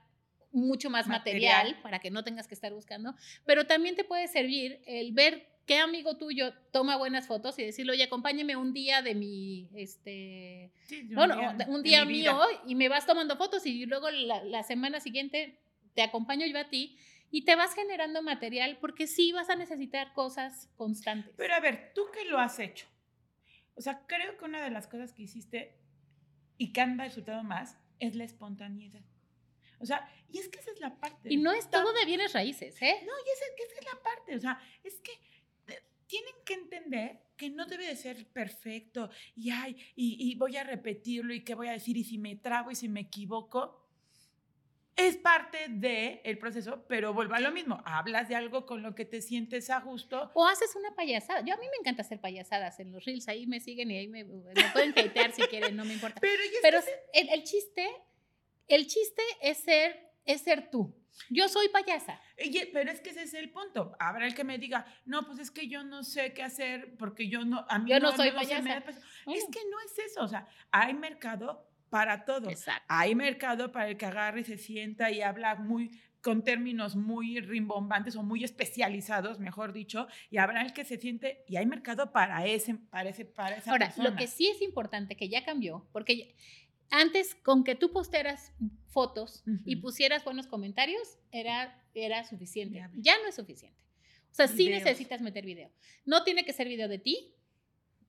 mucho 0.51 0.89
más 0.89 1.07
material, 1.07 1.79
para 1.81 1.99
que 1.99 2.11
no 2.11 2.25
tengas 2.25 2.49
que 2.49 2.53
estar 2.53 2.73
buscando, 2.73 3.15
pero 3.45 3.65
también 3.65 3.95
te 3.95 4.03
puede 4.03 4.27
servir 4.27 4.81
el 4.85 5.13
ver 5.13 5.47
qué 5.65 5.77
amigo 5.77 6.17
tuyo 6.17 6.53
toma 6.73 6.97
buenas 6.97 7.27
fotos 7.27 7.57
y 7.59 7.63
decirle, 7.63 7.93
oye, 7.93 8.03
acompáñeme 8.03 8.57
un 8.57 8.73
día 8.73 9.01
de 9.01 9.15
mi, 9.15 9.69
este, 9.73 10.73
bueno, 11.13 11.37
un 11.69 11.81
día, 11.81 12.03
mío 12.03 12.37
y 12.67 12.75
me 12.75 12.89
vas 12.89 13.05
tomando 13.05 13.37
fotos 13.37 13.65
y 13.65 13.85
luego 13.85 14.11
la, 14.11 14.43
la 14.43 14.63
semana 14.63 14.99
siguiente 14.99 15.61
te 15.93 16.01
acompaño 16.01 16.45
yo 16.45 16.59
a 16.59 16.69
ti 16.69 16.97
y 17.31 17.45
te 17.45 17.55
vas 17.55 17.73
generando 17.73 18.21
material 18.21 18.77
porque 18.79 19.07
sí 19.07 19.31
vas 19.31 19.49
a 19.49 19.55
necesitar 19.55 20.13
cosas 20.13 20.69
constantes. 20.75 21.33
Pero 21.37 21.53
a 21.53 21.59
ver, 21.61 21.93
tú 21.95 22.03
que 22.13 22.25
lo 22.25 22.37
has 22.37 22.59
hecho. 22.59 22.87
O 23.75 23.81
sea, 23.81 24.05
creo 24.05 24.37
que 24.37 24.45
una 24.45 24.61
de 24.61 24.69
las 24.69 24.87
cosas 24.87 25.13
que 25.13 25.23
hiciste 25.23 25.79
y 26.57 26.73
que 26.73 26.81
han 26.81 26.99
resultado 26.99 27.41
más 27.43 27.77
es 27.99 28.15
la 28.15 28.25
espontaneidad. 28.25 29.01
O 29.79 29.85
sea, 29.85 30.07
y 30.29 30.37
es 30.37 30.49
que 30.49 30.59
esa 30.59 30.71
es 30.71 30.79
la 30.79 30.99
parte. 30.99 31.33
Y 31.33 31.37
no 31.37 31.51
es 31.53 31.69
todo 31.69 31.91
de 31.93 32.05
bienes 32.05 32.33
raíces, 32.33 32.79
¿eh? 32.81 32.95
No, 33.03 33.13
y 33.25 33.29
esa, 33.33 33.45
esa 33.57 33.79
es 33.79 33.85
la 33.85 34.03
parte. 34.03 34.35
O 34.35 34.39
sea, 34.39 34.61
es 34.83 34.99
que 34.99 35.11
eh, 35.73 35.83
tienen 36.05 36.35
que 36.45 36.53
entender 36.53 37.23
que 37.35 37.49
no 37.49 37.65
debe 37.65 37.87
de 37.87 37.95
ser 37.95 38.27
perfecto 38.27 39.09
y, 39.35 39.49
ay, 39.49 39.75
y, 39.95 40.31
y 40.31 40.35
voy 40.35 40.57
a 40.57 40.63
repetirlo 40.63 41.33
y 41.33 41.43
qué 41.43 41.55
voy 41.55 41.69
a 41.69 41.71
decir 41.71 41.97
y 41.97 42.03
si 42.03 42.19
me 42.19 42.35
trago 42.35 42.69
y 42.69 42.75
si 42.75 42.89
me 42.89 42.99
equivoco, 42.99 43.80
es 44.95 45.17
parte 45.17 45.67
del 45.69 46.19
el 46.23 46.38
proceso, 46.38 46.86
pero 46.88 47.13
vuelvo 47.13 47.36
a 47.36 47.39
lo 47.39 47.51
mismo. 47.51 47.82
Hablas 47.86 48.30
de 48.30 48.36
algo 48.36 48.65
con 48.65 48.82
lo 48.82 48.93
que 48.95 49.06
te 49.06 49.21
sientes 49.21 49.69
a 49.69 49.80
gusto. 49.80 50.32
O 50.34 50.45
haces 50.47 50.75
una 50.75 50.93
payasada. 50.95 51.41
Yo 51.41 51.54
a 51.54 51.58
mí 51.58 51.65
me 51.65 51.77
encanta 51.80 52.01
hacer 52.01 52.19
payasadas 52.19 52.80
en 52.80 52.91
los 52.91 53.06
reels. 53.06 53.27
Ahí 53.27 53.47
me 53.47 53.60
siguen 53.60 53.91
y 53.91 53.97
ahí 53.97 54.08
me, 54.08 54.25
pueden 54.25 54.97
hatear 54.97 55.32
si 55.32 55.41
quieren, 55.43 55.75
no 55.75 55.86
me 55.86 55.93
importa. 55.93 56.19
Pero, 56.21 56.41
pero 56.62 56.80
el, 57.13 57.30
el, 57.30 57.43
chiste, 57.43 57.88
el 58.67 58.88
chiste 58.88 59.21
es 59.41 59.58
ser, 59.60 60.12
es 60.25 60.41
ser 60.41 60.69
tú. 60.69 60.93
Yo 61.30 61.47
soy 61.49 61.69
payasa. 61.69 62.19
pero 62.73 62.91
es 62.91 63.01
que 63.01 63.10
ese 63.12 63.23
es 63.23 63.34
el 63.34 63.51
punto. 63.51 63.95
Habrá 63.99 64.27
el 64.27 64.36
que 64.36 64.43
me 64.43 64.58
diga, 64.58 64.86
no, 65.06 65.25
pues 65.25 65.39
es 65.39 65.51
que 65.51 65.67
yo 65.67 65.84
no 65.84 66.04
sé 66.04 66.34
qué 66.34 66.43
hacer 66.43 66.95
porque 66.97 67.27
yo 67.27 67.43
no, 67.43 67.65
a 67.69 67.80
mí 67.80 67.89
yo 67.89 67.99
no, 67.99 68.15
soy 68.15 68.32
payasa. 68.32 68.77
Es 68.77 69.45
que 69.45 69.60
no 69.69 69.80
es 69.86 69.99
eso. 69.99 70.23
O 70.23 70.27
sea, 70.27 70.47
hay 70.71 70.93
mercado 70.93 71.70
para 71.91 72.23
todo. 72.23 72.49
Hay 72.88 73.15
mercado 73.15 73.71
para 73.73 73.89
el 73.89 73.97
que 73.97 74.06
agarre 74.06 74.41
y 74.41 74.43
se 74.45 74.58
sienta 74.58 75.12
y 75.12 75.21
habla 75.21 75.56
muy 75.56 75.91
con 76.21 76.43
términos 76.43 76.95
muy 76.95 77.41
rimbombantes 77.41 78.15
o 78.15 78.23
muy 78.23 78.43
especializados, 78.43 79.39
mejor 79.39 79.73
dicho, 79.73 80.08
y 80.30 80.38
habrá 80.38 80.62
el 80.62 80.71
que 80.71 80.86
se 80.86 80.97
siente 80.97 81.43
y 81.47 81.58
hay 81.58 81.65
mercado 81.65 82.13
para 82.13 82.45
ese 82.45 82.75
para 82.75 83.10
ese 83.10 83.25
para 83.25 83.58
esa 83.58 83.71
Ahora, 83.71 83.93
lo 83.97 84.15
que 84.15 84.27
sí 84.27 84.47
es 84.47 84.62
importante 84.62 85.17
que 85.17 85.27
ya 85.27 85.43
cambió, 85.43 85.86
porque 85.91 86.36
antes 86.91 87.36
con 87.36 87.63
que 87.65 87.75
tú 87.75 87.91
posteras 87.91 88.54
fotos 88.88 89.43
y 89.65 89.75
pusieras 89.77 90.23
buenos 90.23 90.47
comentarios 90.47 91.17
era 91.32 91.77
era 91.93 92.23
suficiente. 92.23 92.82
Ya 92.93 93.17
no 93.21 93.27
es 93.27 93.36
suficiente. 93.36 93.82
O 94.32 94.34
sea, 94.34 94.47
sí 94.47 94.69
necesitas 94.69 95.19
meter 95.19 95.45
video. 95.45 95.69
No 96.06 96.23
tiene 96.23 96.45
que 96.45 96.54
ser 96.54 96.69
video 96.69 96.88
de 96.88 96.99
ti, 96.99 97.36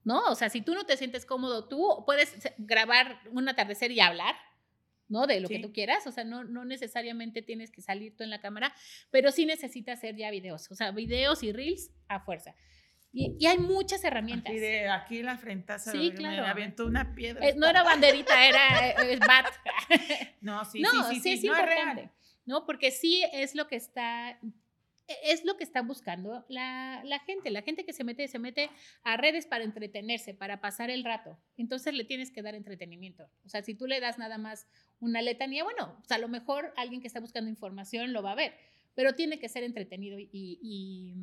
¿no? 0.04 0.24
O 0.26 0.34
sea, 0.34 0.50
si 0.50 0.62
tú 0.62 0.74
no 0.74 0.84
te 0.84 0.96
sientes 0.96 1.26
cómodo, 1.26 1.68
tú 1.68 2.02
puedes 2.06 2.34
grabar 2.58 3.20
un 3.30 3.48
atardecer 3.48 3.90
y 3.92 4.00
hablar, 4.00 4.34
¿no? 5.08 5.26
De 5.26 5.40
lo 5.40 5.48
que 5.48 5.58
tú 5.58 5.72
quieras, 5.72 6.06
o 6.06 6.12
sea, 6.12 6.24
no, 6.24 6.44
no 6.44 6.64
necesariamente 6.64 7.42
tienes 7.42 7.70
que 7.70 7.82
salir 7.82 8.16
tú 8.16 8.24
en 8.24 8.30
la 8.30 8.40
cámara, 8.40 8.74
pero 9.10 9.30
sí 9.30 9.46
necesitas 9.46 9.98
hacer 9.98 10.16
ya 10.16 10.30
videos, 10.30 10.70
o 10.70 10.74
sea, 10.74 10.90
videos 10.90 11.42
y 11.42 11.52
reels 11.52 11.90
a 12.08 12.20
fuerza. 12.20 12.54
Y, 13.14 13.44
hay 13.46 13.58
muchas 13.58 14.02
herramientas. 14.04 14.50
Aquí, 14.50 14.58
de, 14.58 14.88
aquí 14.88 15.22
la 15.22 15.36
frente 15.36 15.78
sí, 15.78 16.12
claro. 16.12 16.44
me 16.44 16.48
aventó 16.48 16.86
una 16.86 17.14
piedra. 17.14 17.46
no 17.56 17.66
era 17.66 17.82
banderita, 17.82 18.46
era 18.46 18.90
eh, 19.02 19.18
bat. 19.18 19.46
no, 20.40 20.64
sí, 20.64 20.82
sí, 20.82 20.98
sí, 21.10 21.20
sí, 21.20 21.32
es 21.32 21.44
importante, 21.44 22.10
¿no? 22.46 22.64
Porque 22.64 22.90
sí 22.90 23.22
es 23.34 23.54
lo 23.54 23.68
que 23.68 23.76
está 23.76 24.38
es 25.08 25.44
lo 25.44 25.56
que 25.56 25.64
está 25.64 25.82
buscando 25.82 26.44
la, 26.48 27.02
gente. 27.26 27.50
La 27.50 27.62
gente 27.62 27.84
que 27.84 27.92
se 27.92 28.04
mete, 28.04 28.28
se 28.28 28.38
mete 28.38 28.70
a 29.02 29.16
redes 29.16 29.46
para 29.46 29.64
entretenerse, 29.64 30.34
para 30.34 30.60
pasar 30.60 30.90
el 30.90 31.04
rato. 31.04 31.38
Entonces 31.56 31.94
le 31.94 32.04
tienes 32.04 32.30
que 32.30 32.42
dar 32.42 32.54
entretenimiento. 32.54 33.28
O 33.44 33.48
sea, 33.48 33.62
si 33.62 33.74
tú 33.74 33.86
le 33.86 34.00
das 34.00 34.18
nada 34.18 34.38
más 34.38 34.66
una 35.00 35.22
letanía, 35.22 35.64
bueno, 35.64 35.98
o 36.00 36.04
sea, 36.04 36.16
a 36.16 36.20
lo 36.20 36.28
mejor 36.28 36.72
alguien 36.76 37.00
que 37.00 37.08
está 37.08 37.20
buscando 37.20 37.50
información 37.50 38.12
lo 38.12 38.22
va 38.22 38.32
a 38.32 38.36
ver, 38.36 38.54
pero 38.94 39.14
tiene 39.14 39.38
que 39.38 39.48
ser 39.48 39.64
entretenido 39.64 40.18
y, 40.20 41.14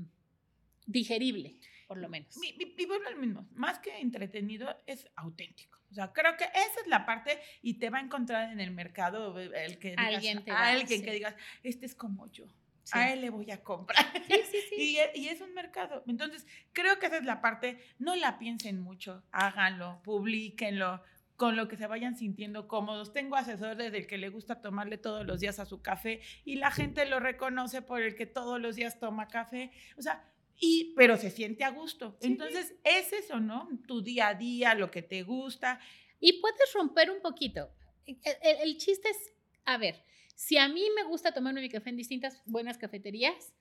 digerible, 0.86 1.56
por 1.88 1.98
lo 1.98 2.10
menos. 2.10 2.36
Y, 2.42 2.86
bueno, 2.86 3.08
al 3.08 3.18
mismo, 3.18 3.48
más 3.54 3.80
que 3.80 4.00
entretenido, 4.00 4.76
es 4.86 5.08
auténtico. 5.16 5.80
O 5.92 5.94
sea, 5.94 6.12
creo 6.14 6.38
que 6.38 6.44
esa 6.44 6.82
es 6.82 6.88
la 6.88 7.06
parte 7.06 7.40
y 7.64 7.76
te 7.76 7.90
va 7.90 7.98
a 7.98 8.02
encontrar 8.02 8.52
en 8.52 8.60
el 8.60 8.72
mercado 8.72 9.40
el 9.40 9.80
que 9.80 9.92
digas, 9.92 10.46
alguien 10.46 11.04
que 11.04 11.12
digas, 11.12 11.36
este 11.64 11.88
es 11.88 11.96
como 11.96 12.32
yo 12.32 12.46
a 12.94 13.14
él 13.14 13.22
le 13.22 13.30
voy 13.30 13.52
a 13.52 13.64
comprar. 13.64 14.06
Sí, 14.28 14.42
sí, 14.52 14.58
sí. 14.70 14.98
y, 15.16 15.28
es 15.28 15.42
un 15.42 15.54
mercado. 15.54 16.04
Entonces, 16.08 16.46
creo 16.74 17.00
que 17.00 17.08
esa 17.08 17.18
es 17.18 17.26
la 17.26 17.42
parte, 17.42 17.80
no 17.98 18.16
la 18.16 18.38
piensen 18.40 18.80
mucho, 18.80 19.24
háganlo, 19.32 20.02
publíquenlo, 20.04 21.02
con 21.36 21.56
lo 21.56 21.68
que 21.68 21.78
se 21.78 21.88
vayan 21.88 22.18
sintiendo 22.18 22.68
cómodos. 22.68 23.14
Tengo 23.14 23.36
asesores 23.36 23.92
del 23.92 24.08
que 24.08 24.18
le 24.18 24.30
gusta 24.30 24.62
tomarle 24.62 24.98
todos 24.98 25.26
los 25.26 25.40
días 25.40 25.60
a 25.60 25.66
su 25.66 25.82
café 25.82 26.22
y 26.44 26.56
la 26.56 26.70
gente 26.70 27.06
lo 27.06 27.20
reconoce 27.20 27.82
por 27.82 28.02
el 28.02 28.16
que 28.16 28.26
todos 28.26 28.60
los 28.60 28.76
días 28.76 29.00
toma 29.00 29.30
café. 29.30 29.72
O 29.98 30.02
sea, 30.02 30.30
y, 30.60 30.94
pero 30.98 31.16
se 31.16 31.32
siente 31.32 31.64
a 31.64 31.70
gusto. 31.70 32.18
Entonces, 32.22 32.76
es 32.84 33.14
eso, 33.14 33.40
¿no? 33.40 33.70
Tu 33.88 34.02
día 34.02 34.28
a 34.28 34.34
día, 34.36 34.76
lo 34.76 34.92
que 34.92 35.02
te 35.02 35.24
gusta. 35.24 35.80
Y 36.20 36.42
puedes 36.42 36.74
romper 36.74 37.10
un 37.10 37.22
poquito. 37.22 37.72
El, 38.06 38.18
el 38.42 38.78
chiste 38.78 39.08
es, 39.10 39.34
a 39.64 39.78
ver, 39.78 40.04
si 40.40 40.58
a 40.58 40.70
mí 40.70 40.82
me 40.96 41.04
gusta 41.04 41.34
tomarme 41.34 41.60
mi 41.60 41.68
café 41.68 41.90
en 41.90 41.98
distintas 41.98 42.42
buenas 42.46 42.78
cafeterías, 42.78 43.52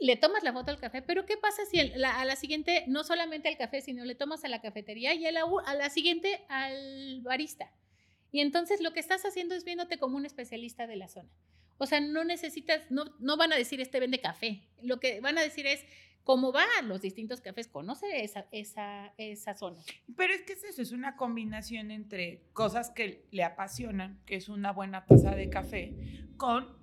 le 0.00 0.16
tomas 0.16 0.42
la 0.42 0.52
foto 0.52 0.72
al 0.72 0.80
café, 0.80 1.00
pero 1.00 1.26
¿qué 1.26 1.36
pasa 1.36 1.64
si 1.64 1.78
a 1.78 2.24
la 2.24 2.34
siguiente, 2.34 2.82
no 2.88 3.04
solamente 3.04 3.48
al 3.48 3.56
café, 3.56 3.80
sino 3.80 4.04
le 4.04 4.16
tomas 4.16 4.44
a 4.44 4.48
la 4.48 4.60
cafetería 4.60 5.14
y 5.14 5.24
a 5.26 5.30
la, 5.30 5.44
a 5.64 5.74
la 5.74 5.88
siguiente 5.88 6.44
al 6.48 7.20
barista? 7.22 7.72
Y 8.32 8.40
entonces 8.40 8.80
lo 8.80 8.92
que 8.92 8.98
estás 8.98 9.24
haciendo 9.24 9.54
es 9.54 9.62
viéndote 9.62 9.96
como 9.96 10.16
un 10.16 10.26
especialista 10.26 10.88
de 10.88 10.96
la 10.96 11.06
zona. 11.06 11.30
O 11.78 11.86
sea, 11.86 12.00
no 12.00 12.24
necesitas, 12.24 12.90
no, 12.90 13.04
no 13.20 13.36
van 13.36 13.52
a 13.52 13.56
decir 13.56 13.80
este 13.80 14.00
vende 14.00 14.20
café. 14.20 14.64
Lo 14.82 14.98
que 14.98 15.20
van 15.20 15.38
a 15.38 15.42
decir 15.42 15.68
es 15.68 15.84
cómo 16.26 16.50
van 16.50 16.88
los 16.88 17.02
distintos 17.02 17.40
cafés, 17.40 17.68
conoce 17.68 18.24
esa, 18.24 18.46
esa, 18.50 19.14
esa 19.16 19.54
zona. 19.54 19.80
Pero 20.16 20.34
es 20.34 20.42
que 20.42 20.54
es 20.54 20.64
eso, 20.64 20.82
es 20.82 20.90
una 20.90 21.14
combinación 21.14 21.92
entre 21.92 22.42
cosas 22.52 22.90
que 22.90 23.24
le 23.30 23.44
apasionan, 23.44 24.20
que 24.26 24.34
es 24.34 24.48
una 24.48 24.72
buena 24.72 25.06
taza 25.06 25.36
de 25.36 25.48
café, 25.48 25.94
con 26.36 26.76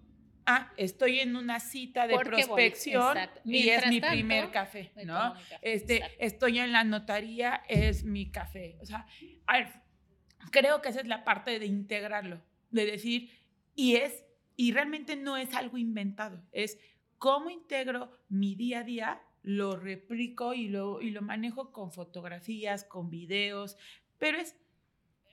ah, 0.45 0.71
estoy 0.77 1.19
en 1.19 1.35
una 1.35 1.59
cita 1.59 2.07
de 2.07 2.17
prospección 2.19 3.17
y 3.43 3.67
es 3.67 3.85
mi 3.87 3.99
primer 3.99 4.49
café, 4.49 4.93
¿no? 5.03 5.33
este, 5.61 6.03
estoy 6.19 6.59
en 6.59 6.71
la 6.71 6.85
notaría, 6.85 7.63
es 7.67 8.05
mi 8.05 8.31
café. 8.31 8.77
O 8.81 8.85
sea, 8.85 9.05
creo 10.51 10.81
que 10.81 10.87
esa 10.87 11.01
es 11.01 11.07
la 11.07 11.25
parte 11.25 11.59
de 11.59 11.65
integrarlo, 11.65 12.41
de 12.71 12.85
decir, 12.85 13.29
y 13.75 13.97
es, 13.97 14.23
y 14.55 14.71
realmente 14.71 15.17
no 15.17 15.35
es 15.35 15.53
algo 15.53 15.77
inventado, 15.77 16.41
es 16.53 16.79
cómo 17.17 17.49
integro 17.49 18.09
mi 18.29 18.55
día 18.55 18.79
a 18.79 18.83
día, 18.83 19.21
lo 19.43 19.75
replico 19.75 20.53
y 20.53 20.69
lo, 20.69 21.01
y 21.01 21.11
lo 21.11 21.21
manejo 21.21 21.71
con 21.71 21.91
fotografías, 21.91 22.83
con 22.83 23.09
videos, 23.09 23.77
pero 24.17 24.39
es 24.39 24.55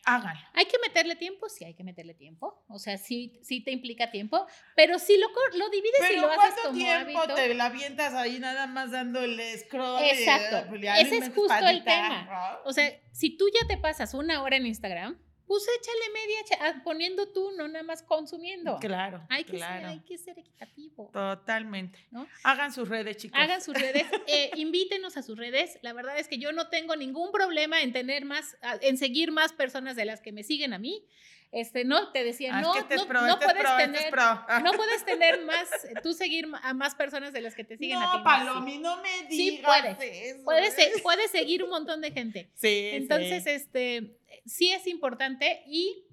háganlo. 0.04 0.40
Hay 0.54 0.64
que 0.66 0.76
meterle 0.84 1.16
tiempo, 1.16 1.48
sí 1.48 1.64
hay 1.64 1.74
que 1.74 1.84
meterle 1.84 2.14
tiempo. 2.14 2.64
O 2.68 2.78
sea, 2.78 2.98
sí, 2.98 3.38
sí 3.42 3.60
te 3.62 3.70
implica 3.70 4.10
tiempo, 4.10 4.46
pero 4.74 4.98
si 4.98 5.16
lo, 5.16 5.28
lo 5.56 5.70
divides 5.70 6.10
y 6.12 6.16
lo 6.16 6.30
haces 6.30 6.54
como 6.62 6.74
tiempo 6.74 7.34
te 7.34 7.54
la 7.54 7.66
avientas 7.66 8.14
ahí 8.14 8.38
nada 8.38 8.66
más 8.66 8.90
dándole 8.90 9.56
scroll? 9.58 10.02
Exacto. 10.02 10.68
Pues, 10.68 10.82
Ese 10.98 11.18
es 11.18 11.34
justo 11.34 11.66
el 11.66 11.84
tema. 11.84 12.60
O 12.64 12.72
sea, 12.72 12.90
si 13.12 13.36
tú 13.36 13.46
ya 13.48 13.66
te 13.68 13.76
pasas 13.76 14.14
una 14.14 14.42
hora 14.42 14.56
en 14.56 14.66
Instagram, 14.66 15.18
pues 15.50 15.66
échale 15.80 16.12
media 16.14 16.58
ah, 16.60 16.80
poniendo 16.84 17.26
tú, 17.32 17.50
no 17.56 17.66
nada 17.66 17.82
más 17.82 18.04
consumiendo. 18.04 18.78
Claro. 18.78 19.26
Hay 19.28 19.42
que, 19.42 19.56
claro. 19.56 19.80
Ser, 19.80 19.86
hay 19.88 19.98
que 19.98 20.16
ser 20.16 20.38
equitativo. 20.38 21.10
Totalmente. 21.12 21.98
¿no? 22.12 22.28
Hagan 22.44 22.72
sus 22.72 22.88
redes, 22.88 23.16
chicos. 23.16 23.36
Hagan 23.36 23.60
sus 23.60 23.74
redes, 23.74 24.04
eh, 24.28 24.52
invítenos 24.54 25.16
a 25.16 25.22
sus 25.22 25.36
redes. 25.36 25.80
La 25.82 25.92
verdad 25.92 26.16
es 26.20 26.28
que 26.28 26.38
yo 26.38 26.52
no 26.52 26.68
tengo 26.68 26.94
ningún 26.94 27.32
problema 27.32 27.82
en 27.82 27.92
tener 27.92 28.24
más, 28.24 28.56
en 28.80 28.96
seguir 28.96 29.32
más 29.32 29.52
personas 29.52 29.96
de 29.96 30.04
las 30.04 30.20
que 30.20 30.30
me 30.30 30.44
siguen 30.44 30.72
a 30.72 30.78
mí. 30.78 31.04
Este, 31.52 31.84
no, 31.84 32.12
te 32.12 32.22
decía, 32.22 32.50
ah, 32.54 32.60
no, 32.60 32.74
no, 32.74 33.26
no 33.26 33.38
puedes 33.40 33.76
tener, 33.76 34.14
no 34.62 34.72
puedes 34.72 35.04
tener 35.04 35.44
más, 35.44 35.68
tú 36.00 36.12
seguir 36.12 36.46
a 36.62 36.74
más 36.74 36.94
personas 36.94 37.32
de 37.32 37.40
las 37.40 37.56
que 37.56 37.64
te 37.64 37.76
siguen 37.76 37.98
a 37.98 38.12
ti. 38.12 38.18
No, 38.18 38.24
Palomi, 38.24 38.78
no 38.78 39.02
me 39.02 39.26
digas 39.28 39.30
sí, 39.30 39.62
puedes, 39.64 40.36
Puedes, 40.44 41.02
puedes, 41.02 41.30
seguir 41.32 41.64
un 41.64 41.70
montón 41.70 42.00
de 42.00 42.12
gente. 42.12 42.50
Sí, 42.54 42.90
Entonces, 42.92 43.46
este, 43.46 44.16
sí 44.46 44.72
es 44.72 44.86
importante 44.86 45.62
y... 45.66 46.04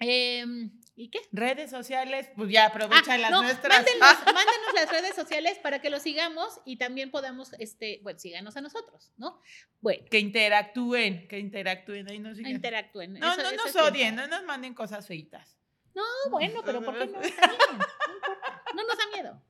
Em, 0.00 0.70
¿Y 0.96 1.10
qué? 1.10 1.18
Redes 1.32 1.70
sociales, 1.70 2.30
pues 2.36 2.50
ya 2.50 2.66
aprovecha 2.66 3.14
ah, 3.14 3.18
las 3.18 3.30
nuestras. 3.32 3.84
Mándenos, 4.26 4.74
las 4.74 4.90
redes 4.90 5.14
sociales 5.14 5.58
para 5.58 5.80
que 5.80 5.90
lo 5.90 5.98
sigamos 5.98 6.60
y 6.64 6.76
también 6.76 7.10
podamos, 7.10 7.52
este, 7.58 7.98
bueno, 8.02 8.18
síganos 8.20 8.56
a 8.56 8.60
nosotros, 8.60 9.12
¿no? 9.16 9.40
Bueno. 9.80 10.04
Que 10.08 10.20
interactúen, 10.20 11.26
que 11.26 11.38
interactúen, 11.38 12.08
ahí 12.08 12.20
nos 12.20 12.38
Interactúen. 12.38 13.14
No, 13.14 13.36
no 13.36 13.52
nos 13.52 13.74
odien, 13.74 14.14
no 14.14 14.28
nos 14.28 14.44
manden 14.44 14.72
cosas 14.74 15.06
feitas. 15.06 15.58
No, 15.94 16.02
bueno, 16.30 16.60
pero 16.64 16.82
¿por 16.82 16.96
qué 16.98 17.06
no? 17.06 17.20
Está 17.22 17.46
bien, 17.48 17.58
no 17.78 18.14
importa, 18.14 18.62
no 18.74 18.82
nos 18.82 18.98
da 18.98 19.06
miedo. 19.14 19.42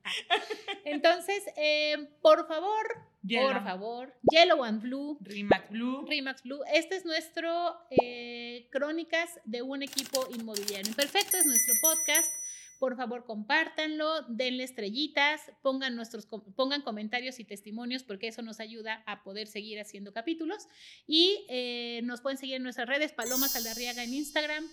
Entonces, 0.83 1.43
eh, 1.57 2.09
por 2.21 2.47
favor, 2.47 2.87
por 3.27 3.63
favor, 3.63 4.13
Yellow 4.31 4.63
and 4.63 4.81
Blue. 4.81 5.17
Rimax 5.21 5.69
Blue. 5.69 6.05
Rimax 6.05 6.43
Blue. 6.43 6.61
Este 6.73 6.95
es 6.95 7.05
nuestro 7.05 7.75
eh, 7.89 8.67
Crónicas 8.71 9.39
de 9.45 9.61
un 9.61 9.83
equipo 9.83 10.27
inmobiliario 10.35 10.87
imperfecto, 10.87 11.37
es 11.37 11.45
nuestro 11.45 11.73
podcast. 11.81 12.31
Por 12.79 12.97
favor, 12.97 13.25
compártanlo, 13.25 14.23
denle 14.23 14.63
estrellitas, 14.63 15.41
pongan, 15.61 15.95
nuestros, 15.95 16.25
pongan 16.25 16.81
comentarios 16.81 17.39
y 17.39 17.45
testimonios 17.45 18.03
porque 18.03 18.27
eso 18.27 18.41
nos 18.41 18.59
ayuda 18.59 19.01
a 19.05 19.23
poder 19.23 19.47
seguir 19.47 19.79
haciendo 19.79 20.11
capítulos. 20.11 20.67
Y 21.07 21.45
eh, 21.49 22.01
nos 22.03 22.19
pueden 22.21 22.37
seguir 22.37 22.55
en 22.55 22.63
nuestras 22.63 22.87
redes, 22.87 23.13
Paloma 23.13 23.47
Saldarriaga 23.47 24.03
en 24.03 24.13
Instagram, 24.13 24.67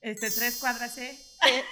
este, 0.00 0.30
tres 0.30 0.56
cuadras 0.58 0.94
C. 0.94 1.18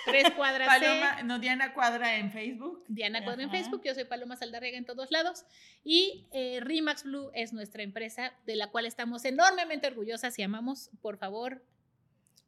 Tres 0.05 0.31
cuadras 0.31 0.67
Paloma, 0.67 1.23
No, 1.23 1.39
Diana 1.39 1.73
Cuadra 1.75 2.17
en 2.17 2.31
Facebook. 2.31 2.85
Diana 2.89 3.25
Cuadra 3.25 3.43
en 3.43 3.51
Facebook, 3.51 3.83
yo 3.85 3.95
soy 3.95 4.05
Paloma 4.05 4.37
Saldarrega 4.37 4.79
en 4.79 4.85
todos 4.85 5.11
lados. 5.11 5.45
Y 5.85 6.27
eh, 6.33 6.61
Rimax 6.61 7.05
Blue 7.05 7.31
es 7.35 7.53
nuestra 7.53 7.83
empresa 7.83 8.33
de 8.47 8.57
la 8.57 8.71
cual 8.71 8.87
estamos 8.87 9.25
enormemente 9.25 9.87
orgullosas 9.87 10.39
y 10.39 10.43
amamos. 10.43 10.91
Por 11.01 11.19
favor, 11.19 11.65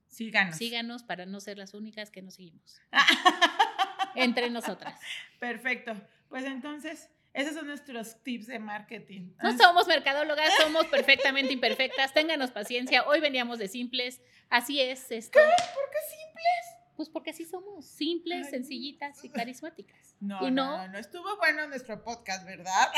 síganos. 0.08 0.56
Síganos 0.56 1.02
para 1.02 1.26
no 1.26 1.40
ser 1.40 1.58
las 1.58 1.74
únicas 1.74 2.10
que 2.10 2.22
nos 2.22 2.34
seguimos. 2.34 2.80
Entre 4.14 4.50
nosotras. 4.50 4.98
Perfecto. 5.38 5.94
Pues 6.28 6.44
entonces, 6.44 7.08
esos 7.32 7.54
son 7.54 7.66
nuestros 7.66 8.22
tips 8.22 8.48
de 8.48 8.58
marketing. 8.58 9.32
No 9.42 9.56
somos 9.56 9.86
mercadólogas, 9.86 10.52
somos 10.60 10.86
perfectamente 10.86 11.52
imperfectas. 11.52 12.12
Ténganos 12.12 12.50
paciencia. 12.50 13.06
Hoy 13.06 13.20
veníamos 13.20 13.58
de 13.58 13.68
simples. 13.68 14.20
Así 14.48 14.80
es. 14.80 15.10
Esto. 15.12 15.38
¿Qué? 15.38 15.44
¿Por 15.44 15.90
qué 15.90 15.98
simples? 16.08 16.80
Pues 16.96 17.08
porque 17.08 17.30
así 17.30 17.44
somos. 17.44 17.86
Simples, 17.86 18.50
sencillitas 18.50 19.24
y 19.24 19.30
carismáticas. 19.30 20.16
No, 20.20 20.50
no, 20.50 20.88
no, 20.88 20.98
Estuvo 20.98 21.36
bueno 21.36 21.66
nuestro 21.68 22.02
podcast, 22.02 22.44
¿verdad? 22.44 22.88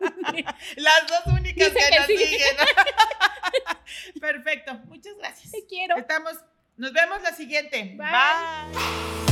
Las 0.76 1.06
dos 1.06 1.34
únicas 1.34 1.68
que, 1.70 1.98
nos 1.98 2.06
siguen. 2.06 2.56
Perfecto. 4.20 4.74
Muchas 4.86 5.16
gracias. 5.16 5.52
Te 5.52 5.66
quiero. 5.66 5.96
Estamos. 5.96 6.34
Nos 6.76 6.92
vemos 6.92 7.22
la 7.22 7.32
siguiente. 7.32 7.96
Bye. 7.96 9.29